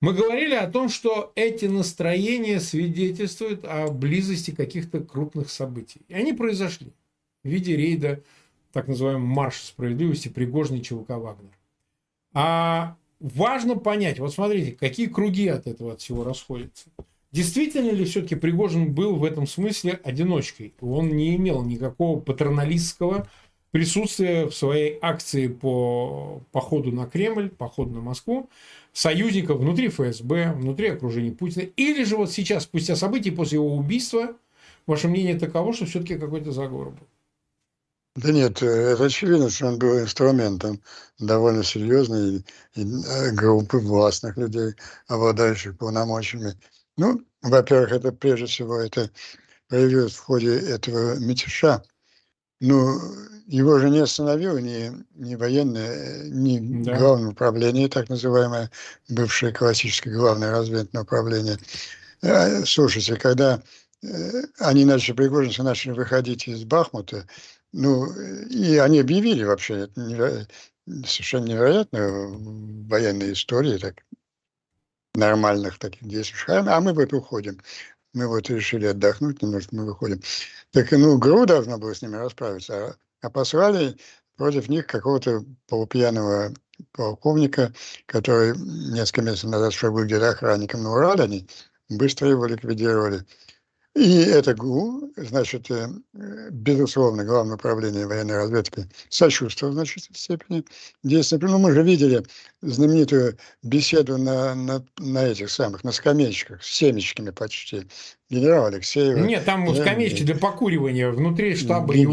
Мы 0.00 0.14
говорили 0.14 0.54
о 0.54 0.70
том, 0.70 0.88
что 0.88 1.32
эти 1.34 1.66
настроения 1.66 2.60
свидетельствуют 2.60 3.66
о 3.66 3.88
близости 3.88 4.52
каких-то 4.52 5.00
крупных 5.00 5.50
событий. 5.50 6.00
И 6.08 6.14
они 6.14 6.32
произошли 6.32 6.94
в 7.48 7.50
виде 7.50 7.76
рейда 7.76 8.22
так 8.72 8.86
называемого 8.88 9.26
марша 9.26 9.66
справедливости 9.66 10.28
Пригожный 10.28 10.80
ЧВК 10.80 11.10
Вагнер. 11.10 11.58
А 12.32 12.96
важно 13.18 13.76
понять, 13.76 14.18
вот 14.18 14.32
смотрите, 14.32 14.72
какие 14.72 15.06
круги 15.06 15.48
от 15.48 15.66
этого 15.66 15.94
от 15.94 16.00
всего 16.00 16.22
расходятся. 16.22 16.90
Действительно 17.32 17.90
ли 17.90 18.04
все-таки 18.04 18.36
Пригожин 18.36 18.92
был 18.94 19.16
в 19.16 19.24
этом 19.24 19.46
смысле 19.46 20.00
одиночкой? 20.02 20.74
Он 20.80 21.08
не 21.08 21.36
имел 21.36 21.62
никакого 21.62 22.20
патерналистского 22.20 23.28
присутствия 23.70 24.46
в 24.46 24.54
своей 24.54 24.98
акции 25.02 25.48
по 25.48 26.40
походу 26.52 26.90
на 26.90 27.06
Кремль, 27.06 27.50
походу 27.50 27.90
на 27.90 28.00
Москву, 28.00 28.48
союзников 28.92 29.58
внутри 29.58 29.88
ФСБ, 29.88 30.54
внутри 30.54 30.88
окружения 30.88 31.32
Путина. 31.32 31.64
Или 31.76 32.04
же 32.04 32.16
вот 32.16 32.32
сейчас, 32.32 32.64
спустя 32.64 32.96
события, 32.96 33.30
после 33.30 33.56
его 33.56 33.74
убийства, 33.76 34.34
ваше 34.86 35.08
мнение 35.08 35.38
таково, 35.38 35.74
что 35.74 35.84
все-таки 35.84 36.16
какой-то 36.16 36.50
заговор 36.52 36.90
был? 36.90 37.06
Да 38.16 38.32
нет, 38.32 38.62
э, 38.62 38.66
это 38.66 39.04
очевидно, 39.04 39.48
что 39.48 39.66
он 39.66 39.78
был 39.78 40.00
инструментом 40.00 40.82
довольно 41.18 41.62
серьезной 41.62 42.44
э, 42.74 43.30
группы 43.32 43.78
властных 43.78 44.36
людей, 44.36 44.74
обладающих 45.06 45.76
полномочиями. 45.78 46.58
Ну, 46.96 47.20
во-первых, 47.42 47.92
это 47.92 48.10
прежде 48.10 48.46
всего 48.46 48.76
это 48.78 49.10
появилось 49.68 50.14
в 50.14 50.20
ходе 50.20 50.58
этого 50.58 51.16
мятежа. 51.18 51.82
Ну, 52.60 52.98
его 53.46 53.78
же 53.78 53.88
не 53.88 54.00
остановило 54.00 54.58
ни, 54.58 54.90
ни 55.14 55.36
военное, 55.36 56.24
ни 56.24 56.82
да. 56.82 56.98
главное 56.98 57.30
управление, 57.30 57.88
так 57.88 58.08
называемое, 58.08 58.70
бывшее 59.08 59.52
классическое 59.52 60.12
главное 60.12 60.50
разведное 60.50 61.02
управление. 61.02 61.58
Э, 62.22 62.64
слушайте, 62.64 63.14
когда 63.14 63.62
они 64.58 64.84
начали, 64.84 65.14
пригожинцы 65.14 65.62
начали 65.62 65.92
выходить 65.92 66.46
из 66.46 66.64
Бахмута, 66.64 67.26
ну, 67.72 68.06
и 68.50 68.76
они 68.76 69.00
объявили 69.00 69.44
вообще, 69.44 69.80
это 69.80 70.00
неверо... 70.00 70.46
совершенно 71.06 71.46
невероятно 71.46 72.08
в 72.08 72.88
военной 72.88 73.32
истории, 73.32 73.78
так, 73.78 74.02
нормальных 75.14 75.78
таких 75.78 76.06
действий. 76.06 76.38
А 76.48 76.80
мы 76.80 76.92
вот 76.92 77.12
уходим. 77.12 77.60
Мы 78.14 78.26
вот 78.26 78.48
решили 78.48 78.86
отдохнуть 78.86 79.42
немножко, 79.42 79.76
мы 79.76 79.84
выходим. 79.84 80.20
Так, 80.72 80.90
ну, 80.92 81.18
ГРУ 81.18 81.46
должна 81.46 81.76
была 81.76 81.94
с 81.94 82.02
ними 82.02 82.16
расправиться, 82.16 82.86
а, 82.86 82.96
а 83.20 83.30
послали 83.30 83.96
против 84.36 84.68
них 84.68 84.86
какого-то 84.86 85.44
полупьяного 85.66 86.54
полковника, 86.92 87.74
который 88.06 88.56
несколько 88.56 89.22
месяцев 89.22 89.50
назад 89.50 89.72
шел 89.72 89.94
где 89.94 90.16
охранником 90.16 90.84
на 90.84 90.92
Урале, 90.92 91.24
они 91.24 91.48
быстро 91.88 92.30
его 92.30 92.46
ликвидировали. 92.46 93.26
И 93.98 94.20
это 94.20 94.54
ГУ, 94.54 95.10
значит, 95.16 95.68
э, 95.72 95.88
безусловно, 96.50 97.24
Главное 97.24 97.56
управление 97.56 98.06
военной 98.06 98.36
разведки 98.36 98.86
сочувствовало 99.08 99.72
в 99.72 99.74
значительной 99.74 100.16
степени 100.16 100.64
действиям. 101.02 101.50
Ну, 101.50 101.58
мы 101.58 101.72
же 101.72 101.82
видели 101.82 102.22
знаменитую 102.62 103.36
беседу 103.64 104.16
на, 104.16 104.54
на, 104.54 104.84
на 104.98 105.26
этих 105.26 105.50
самых, 105.50 105.82
на 105.82 105.90
скамеечках, 105.90 106.62
с 106.62 106.76
семечками 106.76 107.30
почти, 107.30 107.88
генерала 108.30 108.68
Алексеева. 108.68 109.18
Нет, 109.18 109.44
там 109.44 109.64
я, 109.64 109.82
скамеечки 109.82 110.22
для 110.22 110.36
покуривания 110.36 111.10
внутри 111.10 111.56
штаба 111.56 111.92
его. 111.92 112.12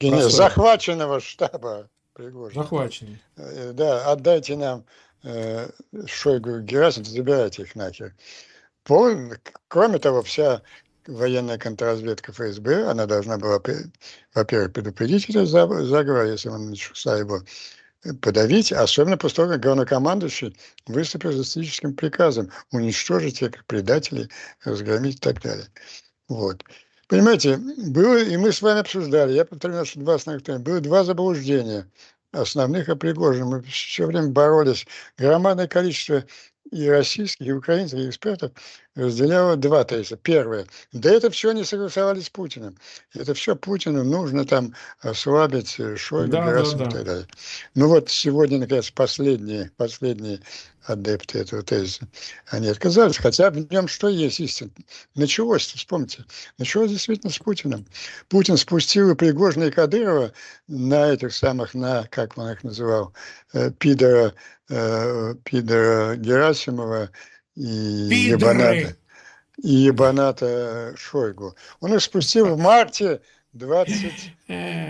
Ген, 0.00 0.30
захваченного 0.30 1.20
штаба 1.20 1.90
Пригожина. 2.14 2.62
Захваченный. 2.62 3.20
Э, 3.36 3.72
да, 3.74 4.10
отдайте 4.10 4.56
нам 4.56 4.84
э, 5.22 5.68
Шойгу 6.06 6.60
Герасим, 6.60 7.04
забирайте 7.04 7.62
их 7.62 7.74
нахер. 7.74 8.14
Кроме 8.88 9.98
того, 9.98 10.22
вся 10.22 10.62
военная 11.06 11.58
контрразведка 11.58 12.32
ФСБ, 12.32 12.88
она 12.88 13.06
должна 13.06 13.36
была, 13.36 13.60
во-первых, 14.34 14.72
предупредить 14.72 15.28
этот 15.28 15.48
заговор, 15.48 16.24
если 16.24 16.48
он 16.48 16.70
начался 16.70 17.18
его 17.18 17.42
э, 18.04 18.14
подавить, 18.14 18.72
особенно 18.72 19.18
после 19.18 19.36
того, 19.36 19.48
как 19.52 19.62
главнокомандующий 19.62 20.56
выступил 20.86 21.32
с 21.32 21.48
стратегическим 21.48 21.94
приказом 21.94 22.50
уничтожить 22.72 23.42
этих 23.42 23.66
предателей, 23.66 24.30
разгромить 24.64 25.16
и 25.16 25.20
так 25.20 25.42
далее. 25.42 25.66
Вот. 26.28 26.64
Понимаете, 27.08 27.56
было, 27.56 28.18
и 28.18 28.36
мы 28.36 28.52
с 28.52 28.62
вами 28.62 28.80
обсуждали, 28.80 29.32
я 29.32 29.44
повторю 29.44 29.74
наши 29.74 29.98
два 29.98 30.14
основных 30.14 30.44
тема, 30.44 30.60
было 30.60 30.80
два 30.80 31.04
заблуждения 31.04 31.86
основных 32.32 32.88
о 32.88 32.96
Пригожине. 32.96 33.44
Мы 33.44 33.62
все 33.62 34.06
время 34.06 34.28
боролись. 34.28 34.86
Громадное 35.16 35.66
количество 35.66 36.24
и 36.70 36.88
российских, 36.88 37.46
и 37.46 37.52
украинских 37.52 38.08
экспертов 38.08 38.52
разделяло 38.98 39.56
два 39.56 39.84
тезиса. 39.84 40.16
Первое. 40.16 40.66
Да 40.92 41.10
это 41.10 41.30
все 41.30 41.52
не 41.52 41.64
согласовали 41.64 42.20
с 42.20 42.28
Путиным. 42.28 42.76
Это 43.14 43.32
все 43.34 43.54
Путину 43.54 44.04
нужно 44.04 44.44
там 44.44 44.74
ослабить 45.00 45.76
э, 45.78 45.96
Шойгу, 45.96 46.32
да, 46.32 46.46
да, 46.46 46.62
да. 46.62 46.84
и 46.84 46.90
так 46.90 47.04
далее. 47.04 47.26
Ну 47.74 47.88
вот 47.88 48.10
сегодня, 48.10 48.58
наконец, 48.58 48.90
последние, 48.90 49.70
последние 49.76 50.40
адепты 50.82 51.40
этого 51.40 51.62
тезиса, 51.62 52.08
они 52.46 52.68
отказались, 52.68 53.18
хотя 53.18 53.50
в 53.50 53.70
нем 53.70 53.88
что 53.88 54.08
есть 54.08 54.40
истина. 54.40 54.70
Началось, 55.14 55.66
вспомните, 55.66 56.24
началось 56.56 56.90
действительно 56.90 57.32
с 57.32 57.38
Путиным. 57.38 57.86
Путин 58.28 58.56
спустил 58.56 59.10
и 59.10 59.14
Пригожина 59.14 59.64
и 59.64 59.70
Кадырова 59.70 60.32
на 60.66 61.12
этих 61.12 61.34
самых, 61.34 61.74
на, 61.74 62.04
как 62.10 62.36
он 62.38 62.50
их 62.50 62.64
называл, 62.64 63.12
э, 63.52 63.70
пидора, 63.70 64.34
э, 64.70 65.34
пидора 65.44 66.16
Герасимова 66.16 67.10
и 67.58 68.30
Ебаната. 68.30 68.96
И 69.62 69.86
Ебаната 69.86 70.94
Шойгу. 70.96 71.54
Он 71.80 71.94
их 71.94 72.02
спустил 72.02 72.54
в 72.54 72.58
марте 72.58 73.20
20, 73.58 74.32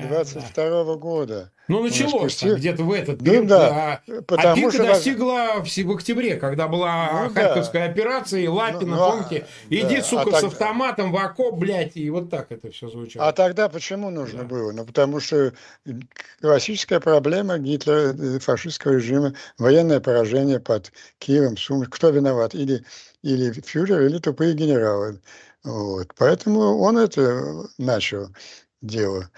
22 0.09 0.95
года. 0.97 1.51
Ну, 1.69 1.83
началось 1.83 2.33
спустил... 2.33 2.57
где-то 2.57 2.83
в 2.83 2.93
этот 2.93 3.21
ну 3.21 3.27
период. 3.27 3.43
Ну, 3.43 3.49
да, 3.49 4.03
а, 4.09 4.23
потому 4.23 4.53
а 4.53 4.55
пика 4.55 4.71
что... 4.71 4.85
достигла 4.85 5.63
в 5.63 5.91
октябре, 5.91 6.37
когда 6.37 6.67
была 6.67 7.25
ну, 7.29 7.35
Харьковская 7.35 7.87
да. 7.87 7.93
операция, 7.93 8.41
и 8.41 8.49
Лапина, 8.49 8.97
ну, 8.97 8.97
ну, 8.97 9.11
помните, 9.11 9.47
иди, 9.69 9.97
да. 9.97 10.03
сука, 10.03 10.31
а 10.37 10.41
с 10.41 10.45
автоматом 10.45 11.13
в 11.13 11.17
окоп, 11.17 11.59
блядь, 11.59 11.97
и 11.99 12.09
вот 12.09 12.31
так 12.31 12.51
это 12.53 12.71
все 12.71 12.89
звучало. 12.89 13.29
А 13.29 13.33
тогда 13.33 13.69
почему 13.69 14.09
нужно 14.09 14.41
да. 14.41 14.45
было? 14.49 14.73
Ну, 14.73 14.87
потому 14.87 15.21
что 15.21 15.53
классическая 16.41 17.01
проблема 17.01 17.59
Гитлера, 17.59 18.15
э, 18.15 18.39
фашистского 18.39 18.93
режима, 18.93 19.35
военное 19.59 20.01
поражение 20.01 20.61
под 20.61 20.91
Киевом, 21.19 21.59
Сум. 21.59 21.85
Кто 21.85 22.09
виноват? 22.09 22.55
Или, 22.55 22.83
или 23.23 23.53
фюрер, 23.53 24.03
или 24.03 24.19
тупые 24.19 24.55
генералы. 24.55 25.21
Вот. 25.65 26.09
Поэтому 26.17 26.79
он 26.79 26.99
это 26.99 27.67
начал 27.79 28.29
дело. 28.81 29.31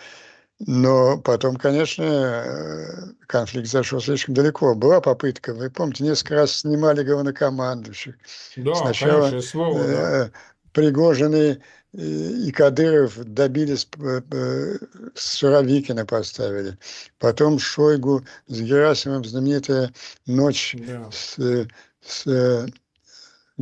Но 0.67 1.17
потом, 1.17 1.57
конечно, 1.57 2.03
э, 2.03 2.87
конфликт 3.27 3.69
зашел 3.69 4.01
слишком 4.01 4.35
далеко. 4.35 4.75
Была 4.75 5.01
попытка, 5.01 5.55
вы 5.55 5.71
помните, 5.71 6.05
несколько 6.05 6.35
раз 6.35 6.57
снимали 6.57 7.03
главнокомандующих. 7.03 8.17
Да, 8.57 8.75
Сначала 8.75 9.31
конечно, 9.31 9.41
СВО, 9.41 9.75
да. 9.75 10.27
Э, 10.27 10.31
Пригожины 10.73 11.61
и 11.93 12.53
Кадыров 12.53 13.17
добились, 13.25 13.89
э, 13.99 14.79
Суровикина 15.15 16.05
поставили. 16.07 16.79
Потом 17.19 17.59
Шойгу 17.59 18.23
с 18.47 18.61
Герасимом 18.61 19.25
знаменитая 19.25 19.93
ночь 20.27 20.77
да. 20.79 21.11
с, 21.11 21.67
с 22.07 22.69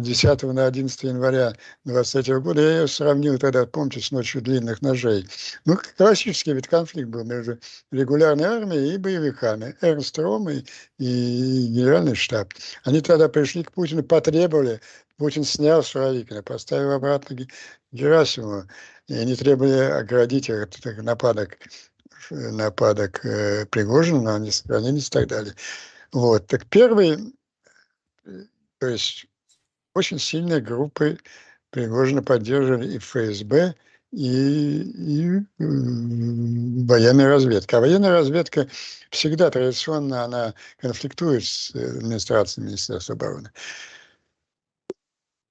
10 0.03 0.43
на 0.45 0.67
11 0.67 1.03
января 1.03 1.55
23 1.85 2.35
года, 2.37 2.61
я 2.61 2.81
ее 2.81 2.89
сравнил 2.89 3.39
тогда, 3.39 3.67
помните, 3.67 4.01
с 4.01 4.11
ночью 4.13 4.41
длинных 4.41 4.81
ножей. 4.81 5.27
Ну, 5.65 5.77
классический 5.97 6.53
ведь 6.53 6.69
конфликт 6.69 7.09
был 7.09 7.25
между 7.25 7.59
регулярной 7.91 8.45
армией 8.45 8.95
и 8.95 8.99
боевиками. 8.99 9.77
Эрнст 9.81 10.19
Ром 10.19 10.49
и, 10.49 10.65
и 10.99 11.67
генеральный 11.67 12.15
штаб. 12.15 12.53
Они 12.85 13.01
тогда 13.01 13.29
пришли 13.29 13.65
к 13.65 13.73
Путину, 13.73 14.03
потребовали, 14.03 14.81
Путин 15.17 15.43
снял 15.43 15.83
Суровикина, 15.83 16.43
поставил 16.45 16.93
обратно 16.93 17.37
Герасимова, 17.91 18.69
и 19.09 19.15
они 19.15 19.35
требовали 19.35 19.73
оградить 19.73 20.49
их 20.49 20.63
от 20.63 21.03
нападок, 21.03 21.59
нападок 22.31 23.25
э, 23.25 23.67
Пригожина, 23.67 24.23
но 24.23 24.35
они 24.37 24.53
сохранились 24.53 25.09
и 25.09 25.11
так 25.11 25.27
далее. 25.27 25.55
Вот. 26.13 26.47
Так 26.47 26.67
первый, 26.67 27.35
э, 28.27 28.45
то 28.79 28.87
есть 28.87 29.27
очень 29.95 30.19
сильные 30.19 30.61
группы 30.61 31.19
Пригожина 31.71 32.23
поддерживали 32.23 32.95
и 32.95 32.99
ФСБ, 32.99 33.75
и, 34.11 34.81
и 34.81 35.41
военная 35.59 37.29
разведка. 37.29 37.77
А 37.77 37.81
военная 37.81 38.11
разведка 38.11 38.69
всегда 39.11 39.51
традиционно 39.51 40.25
она 40.25 40.55
конфликтует 40.79 41.45
с 41.45 41.75
администрацией 41.75 42.67
Министерства 42.67 43.15
обороны. 43.15 43.51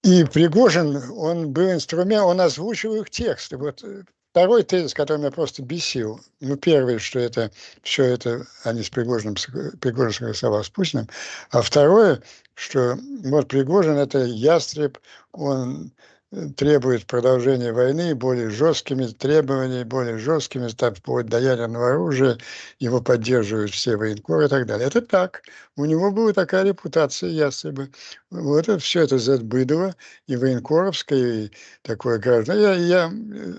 И 0.03 0.23
Пригожин, 0.23 0.95
он 1.11 1.51
был 1.51 1.71
инструмент, 1.71 2.23
он 2.23 2.41
озвучивал 2.41 3.01
их 3.01 3.09
тексты. 3.09 3.57
Вот 3.57 3.83
э, 3.83 4.03
второй 4.37 4.61
тезис, 4.61 4.93
который 4.93 5.17
меня 5.17 5.31
просто 5.31 5.63
бесил, 5.63 6.21
ну, 6.41 6.57
первый, 6.57 6.99
что 6.99 7.17
это 7.17 7.49
все 7.81 8.03
это 8.03 8.45
они 8.63 8.83
с 8.83 8.89
Пригожиным, 8.91 9.33
Пригожин 9.81 10.13
согласовал 10.13 10.63
с 10.63 10.69
Путиным, 10.69 11.09
а 11.49 11.63
второе, 11.63 12.21
что 12.53 12.99
вот 13.23 13.47
Пригожин 13.47 13.97
это 13.97 14.19
ястреб, 14.19 14.99
он 15.31 15.91
э, 16.31 16.49
требует 16.55 17.07
продолжения 17.07 17.73
войны 17.73 18.13
более 18.13 18.51
жесткими 18.51 19.07
требованиями, 19.07 19.83
более 19.83 20.19
жесткими, 20.19 20.67
так, 20.67 20.97
вплоть 20.97 21.25
до 21.25 21.39
ядерного 21.39 21.93
оружия, 21.93 22.37
его 22.77 23.01
поддерживают 23.01 23.71
все 23.71 23.97
военкоры 23.97 24.45
и 24.45 24.49
так 24.49 24.67
далее. 24.67 24.87
Это 24.87 25.01
так. 25.01 25.41
У 25.75 25.85
него 25.85 26.11
была 26.11 26.31
такая 26.33 26.63
репутация 26.63 27.31
ястреба. 27.31 27.87
Вот 28.29 28.59
это 28.59 28.77
все 28.77 29.01
это 29.01 29.17
Зетбыдово 29.17 29.95
и 30.27 30.35
военкоровское, 30.35 31.45
и 31.45 31.51
такое 31.81 32.19
гражданство. 32.19 32.53
Я, 32.53 32.73
я 32.75 33.11
э, 33.11 33.53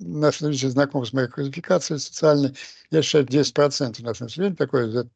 наше 0.00 0.44
население 0.44 0.72
знакомо 0.72 1.04
с 1.06 1.12
моей 1.12 1.28
квалификацией 1.28 2.00
социальной, 2.00 2.56
я 2.90 3.02
считаю, 3.02 3.26
10% 3.26 4.02
нашего 4.02 4.26
населения 4.26 4.56
такое 4.56 5.08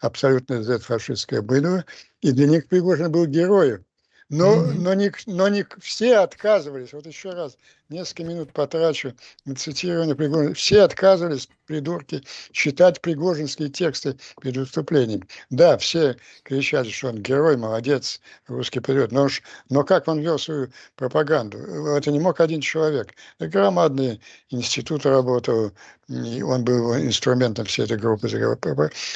абсолютно 0.00 0.62
Z-фашистское 0.62 1.42
было, 1.42 1.86
и 2.20 2.32
для 2.32 2.46
них 2.46 2.68
Пригожин 2.68 3.10
был 3.10 3.26
героем. 3.26 3.85
Но, 4.28 4.56
mm-hmm. 4.56 4.72
но, 4.78 4.94
не, 4.94 5.12
но 5.26 5.48
не 5.48 5.66
все 5.78 6.16
отказывались. 6.16 6.92
Вот 6.92 7.06
еще 7.06 7.30
раз, 7.30 7.56
несколько 7.88 8.24
минут 8.24 8.52
потрачу 8.52 9.14
на 9.44 9.54
цитирование 9.54 10.16
Пригожина. 10.16 10.54
Все 10.54 10.82
отказывались, 10.82 11.48
придурки, 11.66 12.22
читать 12.50 13.00
пригожинские 13.00 13.68
тексты 13.68 14.16
перед 14.40 14.56
выступлением. 14.56 15.28
Да, 15.50 15.78
все 15.78 16.16
кричали, 16.42 16.90
что 16.90 17.08
он 17.08 17.22
герой, 17.22 17.56
молодец, 17.56 18.20
русский 18.48 18.80
период. 18.80 19.12
Но, 19.12 19.24
уж, 19.24 19.42
но 19.68 19.84
как 19.84 20.08
он 20.08 20.18
вел 20.20 20.40
свою 20.40 20.70
пропаганду? 20.96 21.58
Это 21.58 22.10
не 22.10 22.18
мог 22.18 22.40
один 22.40 22.60
человек. 22.60 23.14
Это 23.38 23.48
громадный 23.48 24.20
институт 24.50 25.06
работал, 25.06 25.70
и 26.08 26.42
он 26.42 26.64
был 26.64 26.96
инструментом 26.96 27.66
всей 27.66 27.84
этой 27.84 27.96
группы. 27.98 28.28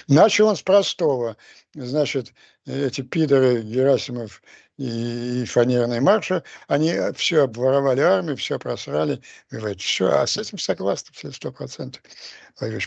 Начал 0.07 0.47
он 0.47 0.57
с 0.57 0.63
простого. 0.63 1.37
Значит, 1.75 2.33
эти 2.67 3.01
пидоры 3.01 3.63
Герасимов 3.63 4.43
и 4.81 5.45
фанерные 5.45 6.01
марши, 6.01 6.43
они 6.67 6.95
все 7.15 7.43
обворовали 7.43 8.01
армию, 8.01 8.39
все 8.39 8.59
просрали. 8.59 9.21
Говорит, 9.51 9.79
все, 9.83 10.09
а 10.09 10.27
с 10.27 10.39
этим 10.39 10.57
согласны 10.57 11.11
все 11.13 11.31
сто 11.33 11.53
процентов. 11.53 12.03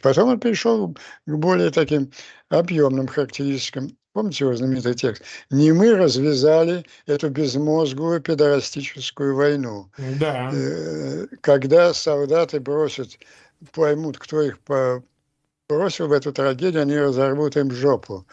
Потом 0.02 0.30
он 0.30 0.40
перешел 0.40 0.96
к 1.28 1.32
более 1.32 1.70
таким 1.70 2.12
объемным 2.50 3.08
характеристикам. 3.08 3.96
Помните 4.14 4.46
его 4.46 4.56
знаменитый 4.56 4.96
текст? 4.96 5.24
«Не 5.52 5.72
мы 5.72 5.96
развязали 5.96 6.84
эту 7.06 7.30
безмозглую 7.30 8.22
педорастическую 8.22 9.36
войну». 9.36 9.92
Да. 10.20 10.50
Э, 10.52 11.28
когда 11.42 11.94
солдаты 11.94 12.60
бросят, 12.60 13.20
поймут, 13.72 14.18
кто 14.18 14.42
их 14.42 14.58
бросил 15.70 16.08
в 16.08 16.12
эту 16.12 16.34
трагедию, 16.34 16.82
они 16.82 16.98
разорвут 16.98 17.56
им 17.56 17.72
жопу. 17.72 18.26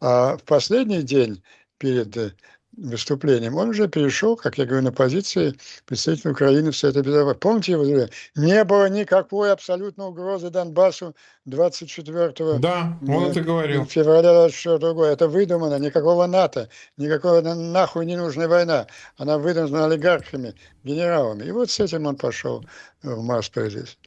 А 0.00 0.38
в 0.38 0.44
последний 0.44 1.02
день 1.02 1.42
перед 1.76 2.34
выступлением, 2.76 3.56
он 3.56 3.70
уже 3.70 3.88
перешел, 3.88 4.36
как 4.36 4.58
я 4.58 4.64
говорю, 4.64 4.84
на 4.84 4.92
позиции 4.92 5.54
представителя 5.86 6.32
Украины 6.32 6.70
в 6.70 6.76
Совете 6.76 7.00
Безопасности. 7.00 7.40
Помните 7.40 7.72
его 7.72 7.84
заявление? 7.84 8.12
Не 8.34 8.64
было 8.64 8.88
никакой 8.88 9.52
абсолютной 9.52 10.06
угрозы 10.06 10.50
Донбассу 10.50 11.14
24 11.44 12.58
да, 12.58 12.98
он 13.06 13.24
это 13.24 13.40
говорил. 13.40 13.84
февраля 13.84 14.32
24 14.32 14.92
года. 14.92 15.10
Это 15.10 15.28
выдумано, 15.28 15.78
никакого 15.78 16.26
НАТО, 16.26 16.68
никакой 16.96 17.42
нахуй 17.42 18.06
не 18.06 18.16
нужная 18.16 18.48
война. 18.48 18.86
Она 19.16 19.38
выдумана 19.38 19.86
олигархами, 19.86 20.54
генералами. 20.84 21.44
И 21.44 21.50
вот 21.50 21.70
с 21.70 21.80
этим 21.80 22.06
он 22.06 22.16
пошел 22.16 22.64
в 23.02 23.22
Москву 23.22 23.68
здесь. 23.68 23.98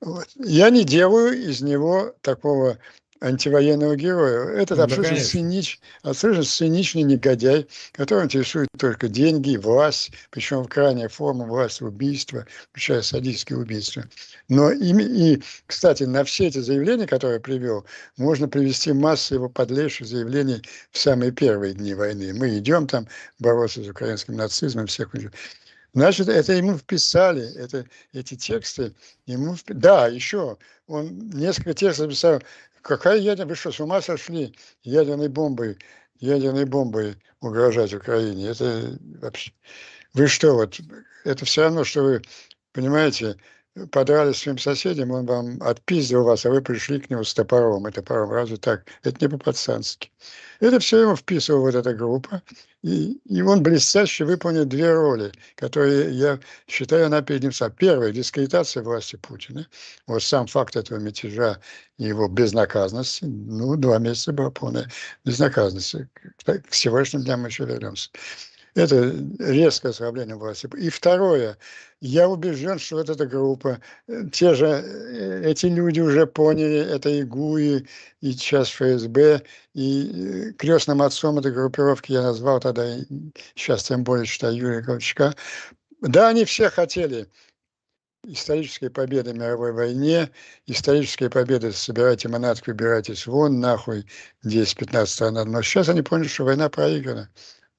Вот. 0.00 0.26
Я 0.36 0.70
не 0.70 0.84
делаю 0.84 1.32
из 1.32 1.60
него 1.60 2.14
такого 2.22 2.78
антивоенного 3.22 3.96
героя. 3.96 4.48
Этот 4.60 4.78
ну, 4.78 4.84
абсолютно, 4.84 5.16
цинич, 5.20 5.80
абсолютно 6.02 6.44
циничный 6.44 7.02
негодяй, 7.02 7.68
который 7.92 8.24
интересует 8.24 8.68
только 8.78 9.08
деньги, 9.08 9.56
власть, 9.56 10.10
причем 10.30 10.64
в 10.64 10.68
крайней 10.68 11.06
форме 11.06 11.44
власть 11.44 11.80
убийства, 11.80 12.46
включая 12.70 13.02
садистские 13.02 13.58
убийства. 13.58 14.04
Но 14.48 14.72
и, 14.72 14.92
и, 14.92 15.42
кстати, 15.66 16.02
на 16.02 16.24
все 16.24 16.48
эти 16.48 16.58
заявления, 16.58 17.06
которые 17.06 17.34
я 17.34 17.40
привел, 17.40 17.86
можно 18.16 18.48
привести 18.48 18.92
массу 18.92 19.34
его 19.34 19.48
подлейших 19.48 20.06
заявлений 20.06 20.62
в 20.90 20.98
самые 20.98 21.30
первые 21.30 21.74
дни 21.74 21.94
войны. 21.94 22.34
Мы 22.34 22.58
идем 22.58 22.86
там 22.86 23.06
бороться 23.38 23.84
с 23.84 23.88
украинским 23.88 24.34
нацизмом, 24.34 24.86
всех 24.86 25.14
Значит, 25.94 26.28
это 26.28 26.54
ему 26.54 26.78
вписали, 26.78 27.54
это, 27.54 27.84
эти 28.14 28.34
тексты 28.34 28.94
ему... 29.26 29.56
Да, 29.66 30.08
еще 30.08 30.56
он 30.86 31.30
несколько 31.30 31.74
текстов 31.74 32.06
написал 32.06 32.40
Какая 32.82 33.18
ядерная? 33.18 33.46
Вы 33.46 33.54
что, 33.54 33.72
с 33.72 33.80
ума 33.80 34.02
сошли? 34.02 34.54
Ядерной 34.82 35.28
бомбой, 35.28 35.78
ядерной 36.18 36.64
бомбой 36.64 37.16
угрожать 37.40 37.94
Украине. 37.94 38.48
Это 38.48 38.98
вообще... 39.20 39.52
Вы 40.14 40.26
что, 40.26 40.54
вот, 40.54 40.78
это 41.24 41.44
все 41.44 41.62
равно, 41.62 41.84
что 41.84 42.02
вы, 42.02 42.22
понимаете, 42.72 43.36
подрались 43.90 44.38
своим 44.38 44.58
соседям, 44.58 45.10
он 45.10 45.26
вам 45.26 45.62
отпиздил 45.62 46.24
вас, 46.24 46.44
а 46.44 46.50
вы 46.50 46.60
пришли 46.60 47.00
к 47.00 47.10
нему 47.10 47.24
с 47.24 47.34
топором. 47.34 47.88
И 47.88 47.90
топором 47.90 48.30
разве 48.30 48.56
так? 48.56 48.86
Это 49.02 49.16
не 49.20 49.28
по-пацански. 49.30 50.10
Это 50.60 50.78
все 50.78 51.02
ему 51.02 51.16
вписывала 51.16 51.62
вот 51.62 51.74
эта 51.74 51.94
группа. 51.94 52.42
И, 52.82 53.12
и 53.24 53.42
он 53.42 53.62
блестяще 53.62 54.24
выполнил 54.24 54.64
две 54.64 54.92
роли, 54.92 55.32
которые, 55.54 56.12
я 56.12 56.40
считаю, 56.66 57.06
она 57.06 57.22
перед 57.22 57.42
ним 57.42 57.52
сам. 57.52 57.72
Первая– 57.72 58.10
дискредитация 58.12 58.82
власти 58.82 59.16
Путина. 59.16 59.66
Вот 60.06 60.22
сам 60.22 60.46
факт 60.46 60.76
этого 60.76 60.98
мятежа 60.98 61.60
и 61.98 62.04
его 62.04 62.28
безнаказанности. 62.28 63.24
Ну, 63.24 63.76
два 63.76 63.98
месяца 63.98 64.32
была 64.32 64.50
полная 64.50 64.90
безнаказанность. 65.24 65.94
К 66.44 66.74
сегодняшним 66.74 67.22
дням 67.22 67.42
мы 67.42 67.48
еще 67.48 67.64
вернемся. 67.64 68.10
Это 68.74 69.14
резкое 69.38 69.90
ослабление 69.90 70.36
власти. 70.36 70.68
И 70.78 70.88
второе, 70.88 71.58
я 72.00 72.26
убежден, 72.28 72.78
что 72.78 72.96
вот 72.96 73.10
эта 73.10 73.26
группа, 73.26 73.80
э, 74.08 74.22
те 74.32 74.54
же, 74.54 74.66
э, 74.66 75.42
эти 75.50 75.66
люди 75.66 76.00
уже 76.00 76.26
поняли, 76.26 76.78
это 76.78 77.10
и 77.10 77.22
ГУИ, 77.22 77.86
и 78.22 78.32
сейчас 78.32 78.70
ФСБ, 78.70 79.42
и 79.74 80.50
э, 80.50 80.52
крестным 80.54 81.02
отцом 81.02 81.38
этой 81.38 81.52
группировки 81.52 82.12
я 82.12 82.22
назвал 82.22 82.60
тогда, 82.60 82.96
сейчас 83.54 83.84
тем 83.84 84.04
более 84.04 84.24
считаю 84.24 84.56
Юрия 84.56 84.82
Ковчака. 84.82 85.34
Да, 86.00 86.28
они 86.28 86.46
все 86.46 86.70
хотели 86.70 87.28
исторической 88.24 88.88
победы 88.88 89.32
в 89.32 89.36
мировой 89.36 89.72
войне, 89.72 90.30
исторические 90.66 91.28
победы, 91.28 91.72
собирайте 91.72 92.28
манатки, 92.28 92.70
убирайтесь 92.70 93.26
вон, 93.26 93.60
нахуй, 93.60 94.06
10-15 94.46 95.06
стран. 95.06 95.34
Но 95.50 95.62
сейчас 95.62 95.88
они 95.88 96.02
поняли, 96.02 96.28
что 96.28 96.44
война 96.44 96.68
проиграна. 96.70 97.30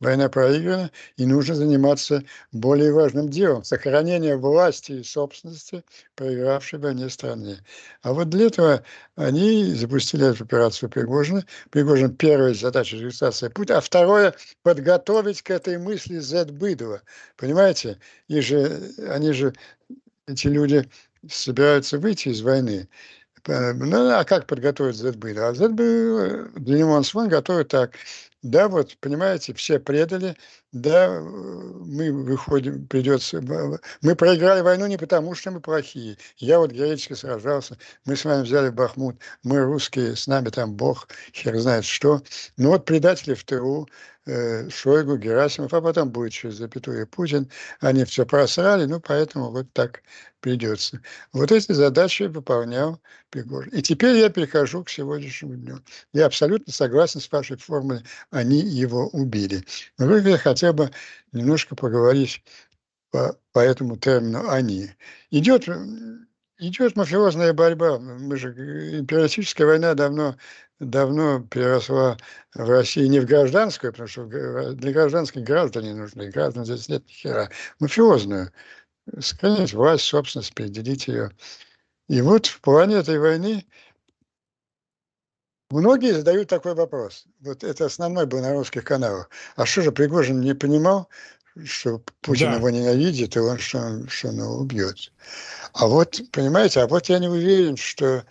Война 0.04 0.28
проиграна, 0.30 0.92
и 1.18 1.26
нужно 1.26 1.56
заниматься 1.56 2.24
более 2.52 2.92
важным 2.92 3.30
делом– 3.30 3.64
сохранение 3.66 4.36
власти 4.36 4.92
и 4.92 5.04
собственности 5.04 5.84
проигравшей 6.16 6.80
войне 6.80 7.10
стране. 7.10 7.58
А 8.02 8.12
вот 8.14 8.30
для 8.30 8.48
этого 8.48 8.84
они 9.16 9.74
запустили 9.74 10.30
эту 10.30 10.44
операцию 10.44 10.90
Пригожина. 10.90 11.46
Пригожин 11.70 12.16
первая 12.16 12.54
задача– 12.54 12.98
регистрация 12.98 13.50
пути, 13.50 13.72
а 13.72 13.80
второе– 13.80 14.34
подготовить 14.64 15.42
к 15.42 15.52
этой 15.52 15.78
мысли 15.78 16.18
Z-быдова. 16.18 17.02
Понимаете? 17.38 17.98
И 18.28 18.42
же, 18.42 18.92
они 19.10 19.32
же 19.32 19.54
эти 20.28 20.48
люди 20.48 20.90
собираются 21.30 21.98
выйти 21.98 22.30
из 22.30 22.42
войны. 22.42 22.88
Ну, 23.46 24.10
а 24.10 24.24
как 24.24 24.48
подготовить 24.48 24.96
ZB? 24.96 25.38
А 25.38 25.52
э, 25.54 26.60
для 26.60 26.78
него 26.78 26.94
он 26.94 27.28
готовит 27.28 27.68
так. 27.68 27.92
Да, 28.44 28.68
вот, 28.68 28.98
понимаете, 29.00 29.54
все 29.54 29.80
предали, 29.80 30.36
да, 30.74 31.22
мы 31.22 32.12
выходим, 32.12 32.86
придется, 32.88 33.42
мы 34.02 34.16
проиграли 34.18 34.60
войну 34.60 34.86
не 34.88 34.98
потому, 34.98 35.34
что 35.34 35.52
мы 35.52 35.62
плохие. 35.62 36.18
Я 36.38 36.60
вот 36.60 36.72
героически 36.74 37.14
сражался, 37.14 37.78
мы 38.04 38.18
с 38.18 38.26
вами 38.26 38.44
взяли 38.44 38.70
Бахмут, 38.70 39.16
мы 39.44 39.62
русские, 39.62 40.18
с 40.18 40.28
нами 40.28 40.50
там 40.50 40.74
Бог, 40.76 41.08
хер 41.34 41.58
знает 41.58 41.86
что. 41.86 42.22
Но 42.58 42.72
вот 42.72 42.84
предатели 42.84 43.34
в 43.34 43.46
ТРУ, 43.46 43.88
Шойгу, 44.26 45.18
Герасимов, 45.18 45.74
а 45.74 45.82
потом 45.82 46.10
будет 46.10 46.32
через 46.32 46.56
запятую 46.56 47.06
Путин, 47.08 47.50
они 47.82 48.06
все 48.06 48.26
просрали, 48.26 48.86
ну, 48.86 49.00
поэтому 49.00 49.52
вот 49.52 49.72
так 49.74 50.02
придется. 50.40 51.02
Вот 51.34 51.52
эти 51.52 51.72
задачи 51.74 52.24
выполнял 52.24 53.02
Пригожин. 53.30 53.72
И 53.74 53.82
теперь 53.82 54.18
я 54.18 54.30
перехожу 54.30 54.84
к 54.84 54.90
сегодняшнему 54.90 55.56
дню. 55.56 55.80
Я 56.14 56.26
абсолютно 56.28 56.72
согласен 56.72 57.20
с 57.20 57.32
вашей 57.32 57.58
формулой, 57.58 58.04
они 58.32 58.60
его 58.60 59.08
убили. 59.10 59.64
Но 59.98 60.08
вы 60.08 60.22
хотя 60.22 60.38
хотя 60.38 60.72
бы 60.72 60.92
немножко 61.34 61.76
поговорить 61.76 62.42
по, 63.12 63.38
по 63.52 63.60
этому 63.60 63.98
термину 63.98 64.50
«они». 64.50 64.92
Идет, 65.30 65.68
идет 66.58 66.96
мафиозная 66.96 67.52
борьба. 67.52 68.00
Мы 68.00 68.38
же, 68.38 68.50
империалистическая 69.00 69.68
война 69.68 69.94
давно, 69.94 70.38
давно 70.84 71.42
переросла 71.42 72.18
в 72.54 72.70
России 72.70 73.08
не 73.08 73.20
в 73.20 73.26
гражданскую, 73.26 73.92
потому 73.92 74.08
что 74.08 74.26
для 74.74 74.92
гражданских 74.92 75.44
граждане 75.44 75.94
нужны, 75.94 76.30
граждан 76.30 76.66
здесь 76.66 76.90
нет 76.90 77.06
ни 77.08 77.12
хера. 77.12 77.50
Мафиозную. 77.80 78.52
Сохранить 79.20 79.74
власть, 79.74 80.06
собственность, 80.06 80.54
переделить 80.54 81.08
ее. 81.08 81.32
И 82.08 82.22
вот 82.22 82.46
в 82.46 82.62
плане 82.62 82.98
этой 82.98 83.20
войны 83.20 83.66
Многие 85.74 86.14
задают 86.14 86.50
такой 86.50 86.76
вопрос. 86.76 87.26
Вот 87.40 87.64
это 87.64 87.86
основной 87.86 88.28
был 88.28 88.42
на 88.42 88.54
русских 88.54 88.84
каналах. 88.84 89.28
А 89.56 89.66
что 89.66 89.82
же 89.82 89.92
Пригожин 89.92 90.40
не 90.40 90.54
понимал, 90.54 91.10
что 91.66 92.00
Путин 92.22 92.52
да. 92.52 92.58
его 92.58 92.70
ненавидит, 92.70 93.36
и 93.36 93.40
он 93.40 93.58
что, 93.58 94.08
что 94.08 94.28
он 94.28 94.36
его 94.36 94.58
убьет? 94.58 95.12
А 95.74 95.88
вот, 95.88 96.22
понимаете, 96.32 96.82
а 96.82 96.88
вот 96.88 97.10
я 97.10 97.18
не 97.18 97.28
уверен, 97.28 97.76
что 97.76 98.24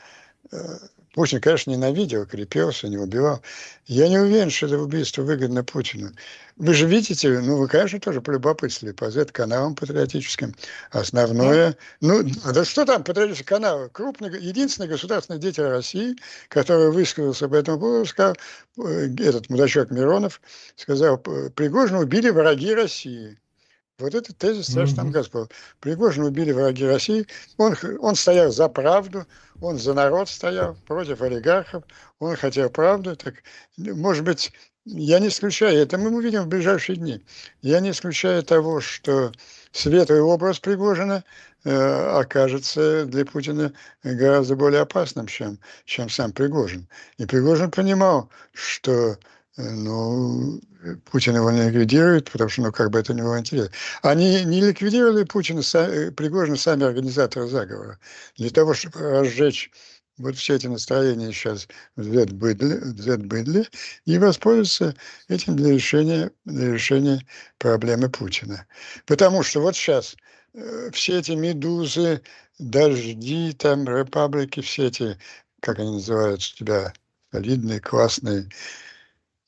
э, 0.52 0.78
Путин, 1.12 1.40
конечно, 1.40 1.70
ненавидел, 1.70 2.24
крепился, 2.24 2.88
не 2.88 2.96
убивал. 2.96 3.42
Я 3.86 4.08
не 4.08 4.18
уверен, 4.18 4.48
что 4.48 4.66
это 4.66 4.78
убийство 4.78 5.22
выгодно 5.22 5.62
Путину. 5.62 6.12
Вы 6.56 6.72
же 6.72 6.86
видите, 6.86 7.40
ну, 7.40 7.58
вы, 7.58 7.68
конечно, 7.68 8.00
тоже 8.00 8.22
полюбопытствовали 8.22 8.94
по 8.94 9.10
Z-каналам 9.10 9.74
патриотическим. 9.74 10.54
Основное, 10.90 11.76
ну, 12.00 12.22
да 12.22 12.64
что 12.64 12.86
там 12.86 13.04
патриотический 13.04 13.44
канал? 13.44 13.90
Крупный, 13.90 14.40
единственный 14.40 14.88
государственный 14.88 15.38
деятель 15.38 15.64
России, 15.64 16.16
который 16.48 16.90
высказался 16.90 17.46
по 17.46 17.56
этому 17.56 17.78
поводу, 17.78 18.06
сказал, 18.06 18.36
э, 18.78 19.08
этот 19.18 19.50
мудачок 19.50 19.90
Миронов, 19.90 20.40
сказал, 20.76 21.18
Пригожина 21.18 22.00
убили 22.00 22.30
враги 22.30 22.74
России. 22.74 23.38
Вот 23.98 24.14
этот 24.14 24.36
тезис 24.38 24.66
Саша 24.66 24.96
там 24.96 25.10
Господь. 25.10 25.50
Пригожин 25.80 26.24
убили 26.24 26.52
враги 26.52 26.84
России. 26.84 27.26
Он, 27.58 27.76
он 28.00 28.14
стоял 28.14 28.50
за 28.50 28.68
правду, 28.68 29.26
он 29.60 29.78
за 29.78 29.94
народ 29.94 30.28
стоял, 30.28 30.74
против 30.86 31.20
олигархов. 31.22 31.84
Он 32.18 32.36
хотел 32.36 32.70
правду. 32.70 33.14
Так, 33.16 33.34
может 33.76 34.24
быть, 34.24 34.52
я 34.84 35.20
не 35.20 35.28
исключаю, 35.28 35.78
это 35.78 35.98
мы 35.98 36.10
увидим 36.10 36.42
в 36.42 36.48
ближайшие 36.48 36.96
дни. 36.96 37.24
Я 37.60 37.78
не 37.80 37.90
исключаю 37.90 38.42
того, 38.42 38.80
что 38.80 39.30
светлый 39.70 40.20
образ 40.20 40.58
Пригожина 40.58 41.22
э, 41.64 41.70
окажется 42.18 43.04
для 43.06 43.24
Путина 43.24 43.72
гораздо 44.02 44.56
более 44.56 44.80
опасным, 44.80 45.28
чем, 45.28 45.60
чем 45.84 46.08
сам 46.08 46.32
Пригожин. 46.32 46.88
И 47.18 47.26
Пригожин 47.26 47.70
понимал, 47.70 48.28
что 48.52 49.16
ну, 49.56 50.60
Путин 51.10 51.36
его 51.36 51.50
не 51.50 51.68
ликвидирует, 51.68 52.30
потому 52.30 52.48
что, 52.48 52.62
ну, 52.62 52.72
как 52.72 52.90
бы 52.90 52.98
это 52.98 53.12
не 53.12 53.20
его 53.20 53.38
интерес. 53.38 53.70
Они 54.02 54.44
не 54.44 54.62
ликвидировали 54.62 55.24
Путина, 55.24 55.60
э, 55.74 56.10
Пригожина 56.10 56.56
сами 56.56 56.84
организаторы 56.84 57.46
заговора. 57.48 57.98
Для 58.36 58.50
того, 58.50 58.72
чтобы 58.74 58.98
разжечь 59.00 59.70
вот 60.18 60.36
все 60.36 60.56
эти 60.56 60.66
настроения 60.66 61.32
сейчас 61.32 61.68
в 61.96 62.04
Z-быдле 62.04 63.66
и 64.04 64.18
воспользоваться 64.18 64.94
этим 65.28 65.56
для 65.56 65.72
решения, 65.72 66.30
для 66.44 66.72
решения 66.72 67.26
проблемы 67.58 68.08
Путина. 68.08 68.66
Потому 69.06 69.42
что 69.42 69.60
вот 69.60 69.76
сейчас 69.76 70.16
э, 70.54 70.90
все 70.92 71.18
эти 71.18 71.32
медузы, 71.32 72.22
дожди, 72.58 73.52
там, 73.52 73.84
репаблики, 73.86 74.60
все 74.60 74.86
эти, 74.86 75.18
как 75.60 75.78
они 75.78 75.92
называются, 75.92 76.56
тебя, 76.56 76.92
солидные, 77.32 77.80
классные, 77.80 78.42
э, 78.42 78.48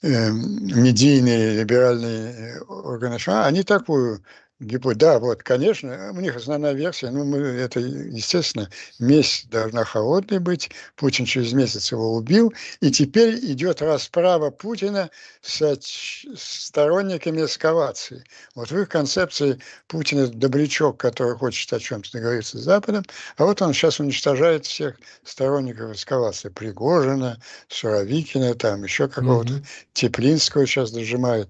медийные 0.05 1.61
либеральные 1.61 2.33
э, 2.33 2.61
органы 2.61 3.19
США, 3.19 3.47
они 3.47 3.63
такую 3.63 4.23
гипотезу, 4.61 4.99
да, 4.99 5.19
вот, 5.19 5.43
конечно, 5.43 6.13
у 6.13 6.21
них 6.21 6.37
основная 6.37 6.73
версия, 6.73 7.11
ну, 7.11 7.25
мы, 7.25 7.39
это, 7.39 7.81
естественно, 7.81 8.71
месть 8.99 9.49
должна 9.51 9.85
холодной 9.85 10.39
быть, 10.39 10.71
Путин 10.97 11.25
через 11.25 11.53
месяц 11.53 11.91
его 11.91 12.15
убил, 12.15 12.53
и 12.81 12.91
теперь 12.91 13.35
идет 13.37 13.83
расправа 13.83 14.51
Путина 14.51 15.11
с 15.43 15.77
сторонниками 16.37 17.45
эскалации. 17.45 18.25
Вот 18.55 18.71
в 18.71 18.79
их 18.79 18.89
концепции 18.89 19.59
Путин 19.89 20.21
это 20.21 20.33
добрячок, 20.33 20.99
который 20.99 21.37
хочет 21.37 21.73
о 21.73 21.81
чем-то 21.81 22.13
договориться 22.13 22.59
с 22.59 22.63
Западом, 22.63 23.05
а 23.37 23.45
вот 23.45 23.61
он 23.61 23.73
сейчас 23.73 23.99
уничтожает 24.01 24.67
всех 24.67 24.97
сторонников 25.25 25.93
эскалации. 25.93 26.49
Пригожина, 26.49 27.41
Суровикина, 27.69 28.55
там 28.55 28.85
еще 28.85 29.09
какого-то 29.09 29.55
mm-hmm. 29.55 29.67
Теплинского 29.95 30.67
сейчас 30.67 30.93
дожимает. 30.93 31.49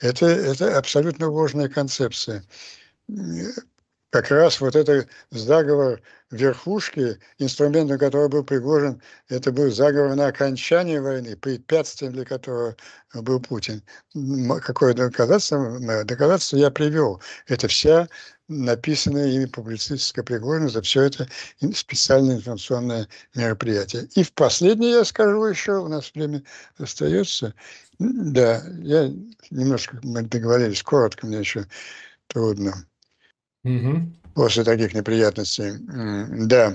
Это, 0.00 0.26
это 0.26 0.76
абсолютно 0.78 1.28
ложная 1.28 1.68
концепция. 1.68 2.42
Как 4.10 4.30
раз 4.30 4.60
вот 4.60 4.74
это 4.74 5.06
заговор 5.30 6.00
верхушки, 6.30 7.18
инструментом 7.38 7.98
которого 7.98 8.28
был 8.28 8.44
Пригожин, 8.44 9.00
это 9.28 9.52
был 9.52 9.70
заговор 9.70 10.16
на 10.16 10.26
окончание 10.26 11.00
войны, 11.00 11.36
препятствием 11.36 12.12
для 12.12 12.24
которого 12.24 12.76
был 13.14 13.40
Путин. 13.40 13.82
Какое 14.62 14.94
доказательство? 14.94 16.04
Доказательство 16.04 16.56
я 16.56 16.70
привел. 16.70 17.20
Это 17.46 17.68
вся 17.68 18.08
написанная 18.50 19.28
ими 19.28 19.46
публицистика 19.46 20.22
Пригожина, 20.22 20.68
за 20.68 20.82
все 20.82 21.02
это 21.02 21.28
специальное 21.74 22.36
информационное 22.36 23.08
мероприятие. 23.34 24.08
И 24.16 24.22
в 24.22 24.32
последнее 24.32 24.90
я 24.90 25.04
скажу 25.04 25.44
еще, 25.44 25.78
у 25.78 25.88
нас 25.88 26.12
время 26.14 26.42
остается, 26.76 27.54
да, 27.98 28.62
я 28.82 29.10
немножко, 29.50 29.98
мы 30.02 30.22
договорились, 30.22 30.82
коротко, 30.82 31.26
мне 31.26 31.38
еще 31.38 31.66
трудно. 32.26 32.86
Угу. 33.64 34.12
После 34.34 34.64
таких 34.64 34.94
неприятностей. 34.94 35.74
Да. 36.46 36.74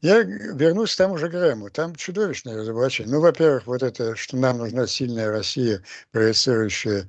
Я 0.00 0.22
вернусь 0.22 0.94
к 0.94 0.98
тому 0.98 1.16
же 1.16 1.28
Грэму. 1.28 1.70
Там 1.70 1.94
чудовищное 1.94 2.56
разоблачение. 2.56 3.14
Ну, 3.14 3.20
во-первых, 3.20 3.66
вот 3.66 3.82
это, 3.82 4.14
что 4.16 4.36
нам 4.36 4.58
нужна 4.58 4.86
сильная 4.86 5.30
Россия, 5.30 5.82
проецирующая 6.12 7.08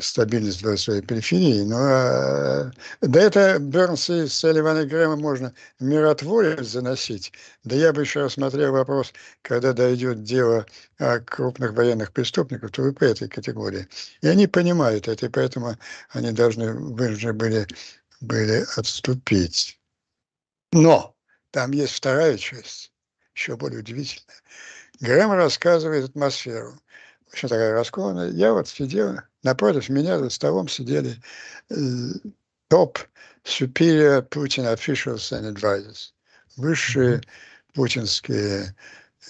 стабильность 0.00 0.62
в 0.62 0.76
своей 0.76 1.02
периферии. 1.02 1.62
Но 1.62 1.78
э, 1.78 2.70
да 3.00 3.20
это 3.20 3.58
Бернс 3.58 4.10
и 4.10 4.26
Салливан 4.26 4.80
и 4.82 4.86
Грэма 4.86 5.16
можно 5.16 5.54
миротворец 5.78 6.66
заносить. 6.66 7.32
Да 7.64 7.76
я 7.76 7.92
бы 7.92 8.02
еще 8.02 8.24
рассмотрел 8.24 8.72
вопрос, 8.72 9.12
когда 9.42 9.72
дойдет 9.72 10.22
дело 10.22 10.66
о 10.98 11.20
крупных 11.20 11.74
военных 11.74 12.12
преступников, 12.12 12.70
то 12.72 12.82
вы 12.82 12.92
по 12.92 13.04
этой 13.04 13.28
категории. 13.28 13.88
И 14.22 14.28
они 14.28 14.46
понимают 14.46 15.08
это, 15.08 15.26
и 15.26 15.28
поэтому 15.28 15.76
они 16.10 16.32
должны, 16.32 16.72
вынуждены 16.72 17.32
были, 17.32 17.66
были 18.20 18.64
отступить. 18.76 19.78
Но 20.72 21.14
там 21.50 21.72
есть 21.72 21.94
вторая 21.94 22.36
часть, 22.38 22.92
еще 23.34 23.56
более 23.56 23.80
удивительная. 23.80 24.36
Грэм 25.00 25.32
рассказывает 25.32 26.10
атмосферу 26.10 26.74
очень 27.32 27.48
такая 27.48 27.72
раскованная. 27.72 28.30
Я 28.30 28.52
вот 28.52 28.68
сидел, 28.68 29.16
напротив 29.42 29.88
меня 29.88 30.18
за 30.18 30.30
столом 30.30 30.68
сидели 30.68 31.16
э, 31.70 31.74
топ 32.68 32.98
superior 33.44 34.26
Putin 34.28 34.72
officials 34.72 35.32
and 35.32 35.52
advisors, 35.52 36.12
высшие 36.56 37.20
путинские 37.74 38.74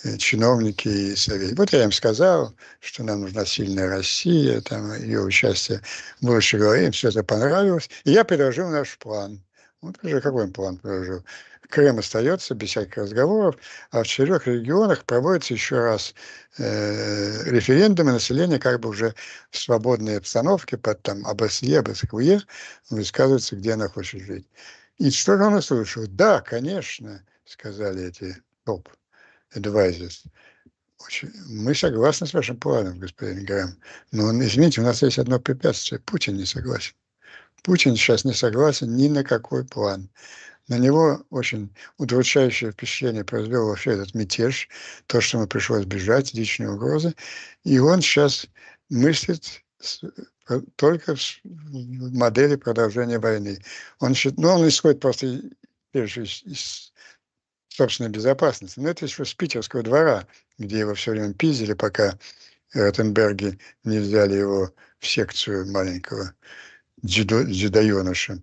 э, 0.05 0.17
чиновники 0.17 0.89
и 0.89 1.17
советники. 1.17 1.59
Вот 1.59 1.73
я 1.73 1.85
им 1.85 1.93
сказал, 1.93 2.55
что 2.81 3.05
нам 3.05 3.21
нужна 3.23 3.45
сильная 3.45 3.89
Россия, 3.89 4.61
там 4.61 4.93
ее 4.95 5.21
участие 5.23 5.81
в 6.21 6.27
будущем 6.27 6.61
им 6.61 6.93
все 6.93 7.09
это 7.09 7.23
понравилось. 7.23 7.89
И 8.05 8.13
я 8.13 8.25
предложил 8.25 8.69
наш 8.69 8.99
план. 8.99 9.43
Вот 9.81 9.97
уже 10.03 10.21
какой 10.21 10.45
он 10.45 10.53
план 10.53 10.77
предложил? 10.77 11.25
Крым 11.71 11.99
остается 12.01 12.55
без 12.55 12.71
всяких 12.71 12.97
разговоров, 12.97 13.57
а 13.91 14.03
в 14.03 14.07
четырех 14.07 14.47
регионах 14.47 15.05
проводится 15.05 15.55
еще 15.55 15.79
раз 15.79 16.15
э, 16.59 17.45
референдумы, 17.51 18.13
население 18.13 18.59
как 18.59 18.81
бы 18.81 18.89
уже 18.91 19.15
в 19.51 19.57
свободной 19.57 20.19
обстановке 20.19 20.77
под 20.77 21.01
там 21.03 21.27
ОБСЕ, 21.27 21.79
ОБСКУЕ 21.79 22.43
высказывается, 22.91 23.57
где 23.57 23.73
она 23.73 23.89
хочет 23.89 24.23
жить. 24.23 24.47
И 24.99 25.11
что 25.11 25.37
же 25.37 25.45
он 25.45 25.55
услышал? 25.55 26.05
Да, 26.09 26.41
конечно, 26.41 27.25
сказали 27.45 28.09
эти 28.09 28.37
топ 28.65 28.89
advisors. 29.55 30.25
Мы 31.47 31.75
согласны 31.75 32.27
с 32.27 32.35
вашим 32.35 32.59
планом, 32.59 32.99
господин 32.99 33.45
Грэм. 33.47 33.79
Но, 34.13 34.31
извините, 34.45 34.83
у 34.83 34.85
нас 34.85 35.03
есть 35.03 35.19
одно 35.19 35.41
препятствие. 35.41 36.01
Путин 36.01 36.37
не 36.37 36.45
согласен. 36.45 36.95
Путин 37.63 37.97
сейчас 37.97 38.25
не 38.25 38.35
согласен 38.35 38.95
ни 38.97 39.09
на 39.09 39.25
какой 39.25 39.65
план. 39.65 40.11
На 40.71 40.79
него 40.79 41.27
очень 41.31 41.75
удручающее 41.99 42.71
впечатление 42.71 43.25
произвел 43.25 43.67
вообще 43.67 43.91
этот 43.91 44.15
мятеж, 44.15 44.69
то, 45.09 45.21
что 45.21 45.39
ему 45.39 45.49
пришлось 45.49 45.85
бежать, 45.85 46.33
личные 46.33 46.71
угрозы. 46.71 47.13
И 47.65 47.81
он 47.81 48.01
сейчас 48.01 48.47
мыслит 48.89 49.65
э, 50.49 50.61
только 50.77 51.17
в 51.17 51.41
модели 51.43 52.55
продолжения 52.55 53.19
войны. 53.19 53.59
Он, 53.99 54.15
ну, 54.37 54.49
он 54.49 54.69
исходит 54.69 55.01
просто 55.01 55.43
прежде 55.91 56.23
из, 56.23 56.43
из 56.45 56.93
собственной 57.67 58.11
безопасности. 58.11 58.79
Но 58.79 58.91
это 58.91 59.07
еще 59.07 59.25
с 59.25 59.35
питерского 59.35 59.83
двора, 59.83 60.25
где 60.57 60.79
его 60.79 60.95
все 60.95 61.11
время 61.11 61.35
пиздили, 61.35 61.73
пока 61.73 62.17
Ротенберги 62.75 63.59
не 63.83 63.99
взяли 63.99 64.37
его 64.37 64.73
в 65.01 65.07
секцию 65.09 65.69
маленького 65.73 66.33
дзюдо, 67.03 67.43
дзюдоеныша. 67.43 68.41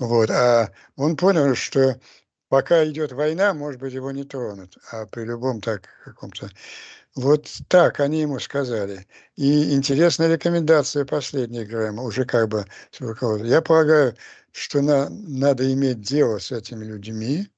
Вот. 0.00 0.30
А 0.30 0.70
он 0.96 1.14
понял, 1.16 1.54
что 1.54 2.00
пока 2.48 2.84
идет 2.86 3.12
война, 3.12 3.54
может 3.54 3.80
быть, 3.80 3.92
его 3.92 4.10
не 4.10 4.24
тронут, 4.24 4.76
а 4.90 5.06
при 5.06 5.24
любом 5.24 5.60
так 5.60 5.88
каком-то... 6.04 6.50
Вот 7.16 7.48
так 7.68 8.00
они 8.00 8.20
ему 8.22 8.38
сказали. 8.38 9.06
И 9.36 9.74
интересная 9.74 10.32
рекомендация 10.32 11.04
последняя 11.04 11.66
Грэма, 11.66 12.02
уже 12.04 12.24
как 12.24 12.48
бы 12.48 12.66
Я 13.44 13.62
полагаю, 13.62 14.16
что 14.52 14.80
на, 14.80 15.08
надо 15.10 15.70
иметь 15.72 16.00
дело 16.00 16.38
с 16.38 16.52
этими 16.52 16.84
людьми, 16.84 17.48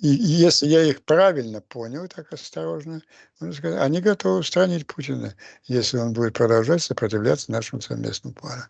и 0.00 0.08
если 0.08 0.66
я 0.66 0.82
их 0.82 1.02
правильно 1.04 1.60
понял, 1.60 2.08
так 2.08 2.32
осторожно, 2.32 3.02
они 3.38 4.00
готовы 4.00 4.38
устранить 4.38 4.86
Путина, 4.86 5.34
если 5.64 5.98
он 5.98 6.14
будет 6.14 6.34
продолжать 6.34 6.82
сопротивляться 6.82 7.52
нашему 7.52 7.82
совместному 7.82 8.34
плану. 8.34 8.62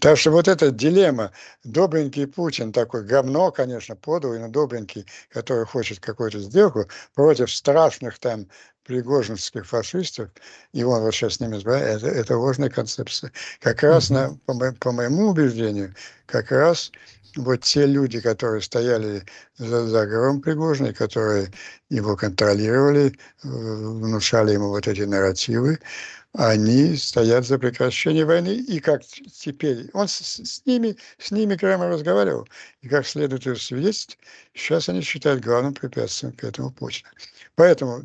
Так 0.00 0.18
что 0.18 0.30
вот 0.30 0.46
эта 0.46 0.70
дилемма, 0.70 1.32
добренький 1.64 2.28
Путин, 2.28 2.72
такой 2.72 3.04
говно, 3.04 3.50
конечно, 3.50 3.96
подлый, 3.96 4.38
но 4.38 4.48
добренький, 4.48 5.06
который 5.30 5.66
хочет 5.66 5.98
какую-то 5.98 6.38
сделку 6.38 6.88
против 7.14 7.50
страшных 7.50 8.20
там 8.20 8.46
пригожинских 8.88 9.66
фашистов, 9.66 10.30
и 10.72 10.82
он 10.82 11.02
вот 11.02 11.14
сейчас 11.14 11.34
с 11.34 11.40
ними 11.40 11.56
это, 11.58 12.08
это 12.08 12.38
ложная 12.38 12.70
концепция. 12.70 13.30
Как 13.60 13.82
раз, 13.82 14.08
на, 14.08 14.36
по, 14.46 14.54
по 14.80 14.92
моему 14.92 15.28
убеждению, 15.28 15.94
как 16.24 16.50
раз 16.50 16.90
вот 17.36 17.60
те 17.60 17.84
люди, 17.84 18.18
которые 18.20 18.62
стояли 18.62 19.24
за 19.58 19.86
заговором 19.86 20.40
Пригожиной, 20.40 20.94
которые 20.94 21.52
его 21.90 22.16
контролировали, 22.16 23.18
внушали 23.42 24.52
ему 24.52 24.68
вот 24.68 24.88
эти 24.88 25.02
нарративы, 25.02 25.78
они 26.34 26.96
стоят 26.96 27.46
за 27.46 27.58
прекращение 27.58 28.24
войны. 28.24 28.54
И 28.68 28.80
как 28.80 29.02
теперь, 29.04 29.90
он 29.92 30.08
с, 30.08 30.20
с 30.20 30.66
ними, 30.66 30.96
с 31.18 31.30
ними 31.30 31.56
прямо 31.56 31.88
разговаривал, 31.88 32.46
и 32.82 32.88
как 32.88 33.06
следует 33.06 33.46
из 33.46 33.62
свидетельств, 33.62 34.18
сейчас 34.54 34.88
они 34.88 35.00
считают 35.00 35.42
главным 35.42 35.74
препятствием 35.74 36.32
к 36.32 36.44
этому 36.44 36.70
Путина. 36.70 37.10
Поэтому 37.54 38.02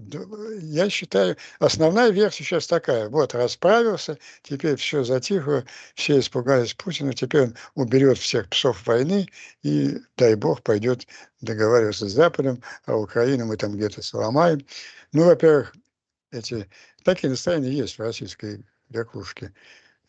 я 0.61 0.89
считаю, 0.89 1.38
основная 1.59 2.09
версия 2.09 2.43
сейчас 2.43 2.65
такая. 2.65 3.09
Вот, 3.09 3.36
расправился, 3.36 4.17
теперь 4.41 4.78
все 4.78 5.03
затихло, 5.03 5.63
все 5.93 6.19
испугались 6.19 6.74
Путина, 6.74 7.13
теперь 7.13 7.41
он 7.41 7.55
уберет 7.76 8.17
всех 8.17 8.49
псов 8.49 8.86
войны 8.88 9.28
и, 9.61 9.97
дай 10.17 10.36
бог, 10.36 10.63
пойдет 10.63 11.05
договариваться 11.41 12.07
с 12.07 12.13
Западом, 12.13 12.63
а 12.86 12.95
Украину 12.95 13.45
мы 13.45 13.57
там 13.57 13.74
где-то 13.76 14.01
сломаем. 14.01 14.65
Ну, 15.11 15.26
во-первых, 15.26 15.76
эти 16.32 16.67
такие 17.04 17.30
настроения 17.30 17.72
есть 17.72 17.97
в 17.97 18.01
российской 18.01 18.66
верхушке 18.89 19.54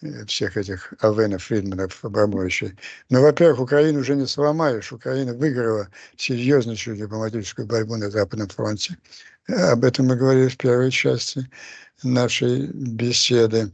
э, 0.03 0.25
всех 0.27 0.57
этих 0.57 0.93
Авенов, 1.01 1.45
Фридманов, 1.45 2.05
Абрамовичей. 2.05 2.77
Но, 3.11 3.23
во-первых, 3.23 3.61
Украину 3.61 4.01
уже 4.01 4.17
не 4.17 4.27
сломаешь. 4.27 4.93
Украина 4.93 5.35
выиграла 5.35 5.89
серьезнейшую 6.17 6.97
дипломатическую 6.97 7.67
борьбу 7.67 7.97
на 7.97 8.11
Западном 8.11 8.49
фронте. 8.49 8.97
Об 9.49 9.85
этом 9.85 10.07
мы 10.07 10.17
говорили 10.17 10.49
в 10.49 10.57
первой 10.57 10.91
части 10.91 11.49
нашей 12.03 12.69
беседы. 12.69 13.73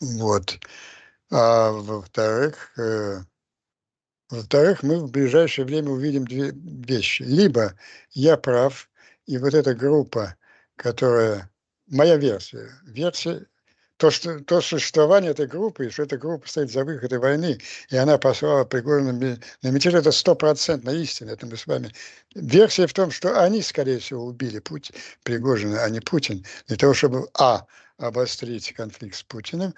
Вот. 0.00 0.58
А 1.30 1.70
во-вторых, 1.72 2.72
э, 2.78 3.20
во-вторых, 4.30 4.82
мы 4.82 4.98
в 4.98 5.10
ближайшее 5.10 5.64
время 5.64 5.90
увидим 5.90 6.26
две 6.26 6.52
вещи. 6.52 7.22
Либо 7.22 7.74
я 8.10 8.36
прав, 8.36 8.90
и 9.26 9.38
вот 9.38 9.54
эта 9.54 9.74
группа, 9.74 10.36
которая... 10.76 11.50
Моя 11.86 12.16
версия. 12.16 12.70
Версия 12.84 13.46
то, 13.96 14.10
что, 14.10 14.40
то 14.40 14.60
существование 14.60 15.30
этой 15.30 15.46
группы, 15.46 15.88
что 15.90 16.02
эта 16.02 16.18
группа 16.18 16.48
стоит 16.48 16.70
за 16.70 16.84
выход 16.84 17.04
этой 17.04 17.18
войны, 17.18 17.60
и 17.90 17.96
она 17.96 18.18
послала 18.18 18.64
Пригожина 18.64 19.12
на 19.62 19.68
мятеж, 19.70 19.94
это 19.94 20.10
стопроцентно 20.10 20.90
истина, 20.90 21.30
это 21.30 21.46
мы 21.46 21.56
с 21.56 21.66
вами. 21.66 21.92
Версия 22.34 22.86
в 22.86 22.92
том, 22.92 23.10
что 23.10 23.40
они, 23.40 23.62
скорее 23.62 24.00
всего, 24.00 24.24
убили 24.24 24.58
Путь, 24.58 24.92
Пригожина, 25.22 25.84
а 25.84 25.90
не 25.90 26.00
Путин, 26.00 26.44
для 26.66 26.76
того, 26.76 26.92
чтобы, 26.92 27.28
а, 27.38 27.66
обострить 27.98 28.72
конфликт 28.72 29.16
с 29.16 29.22
Путиным, 29.22 29.74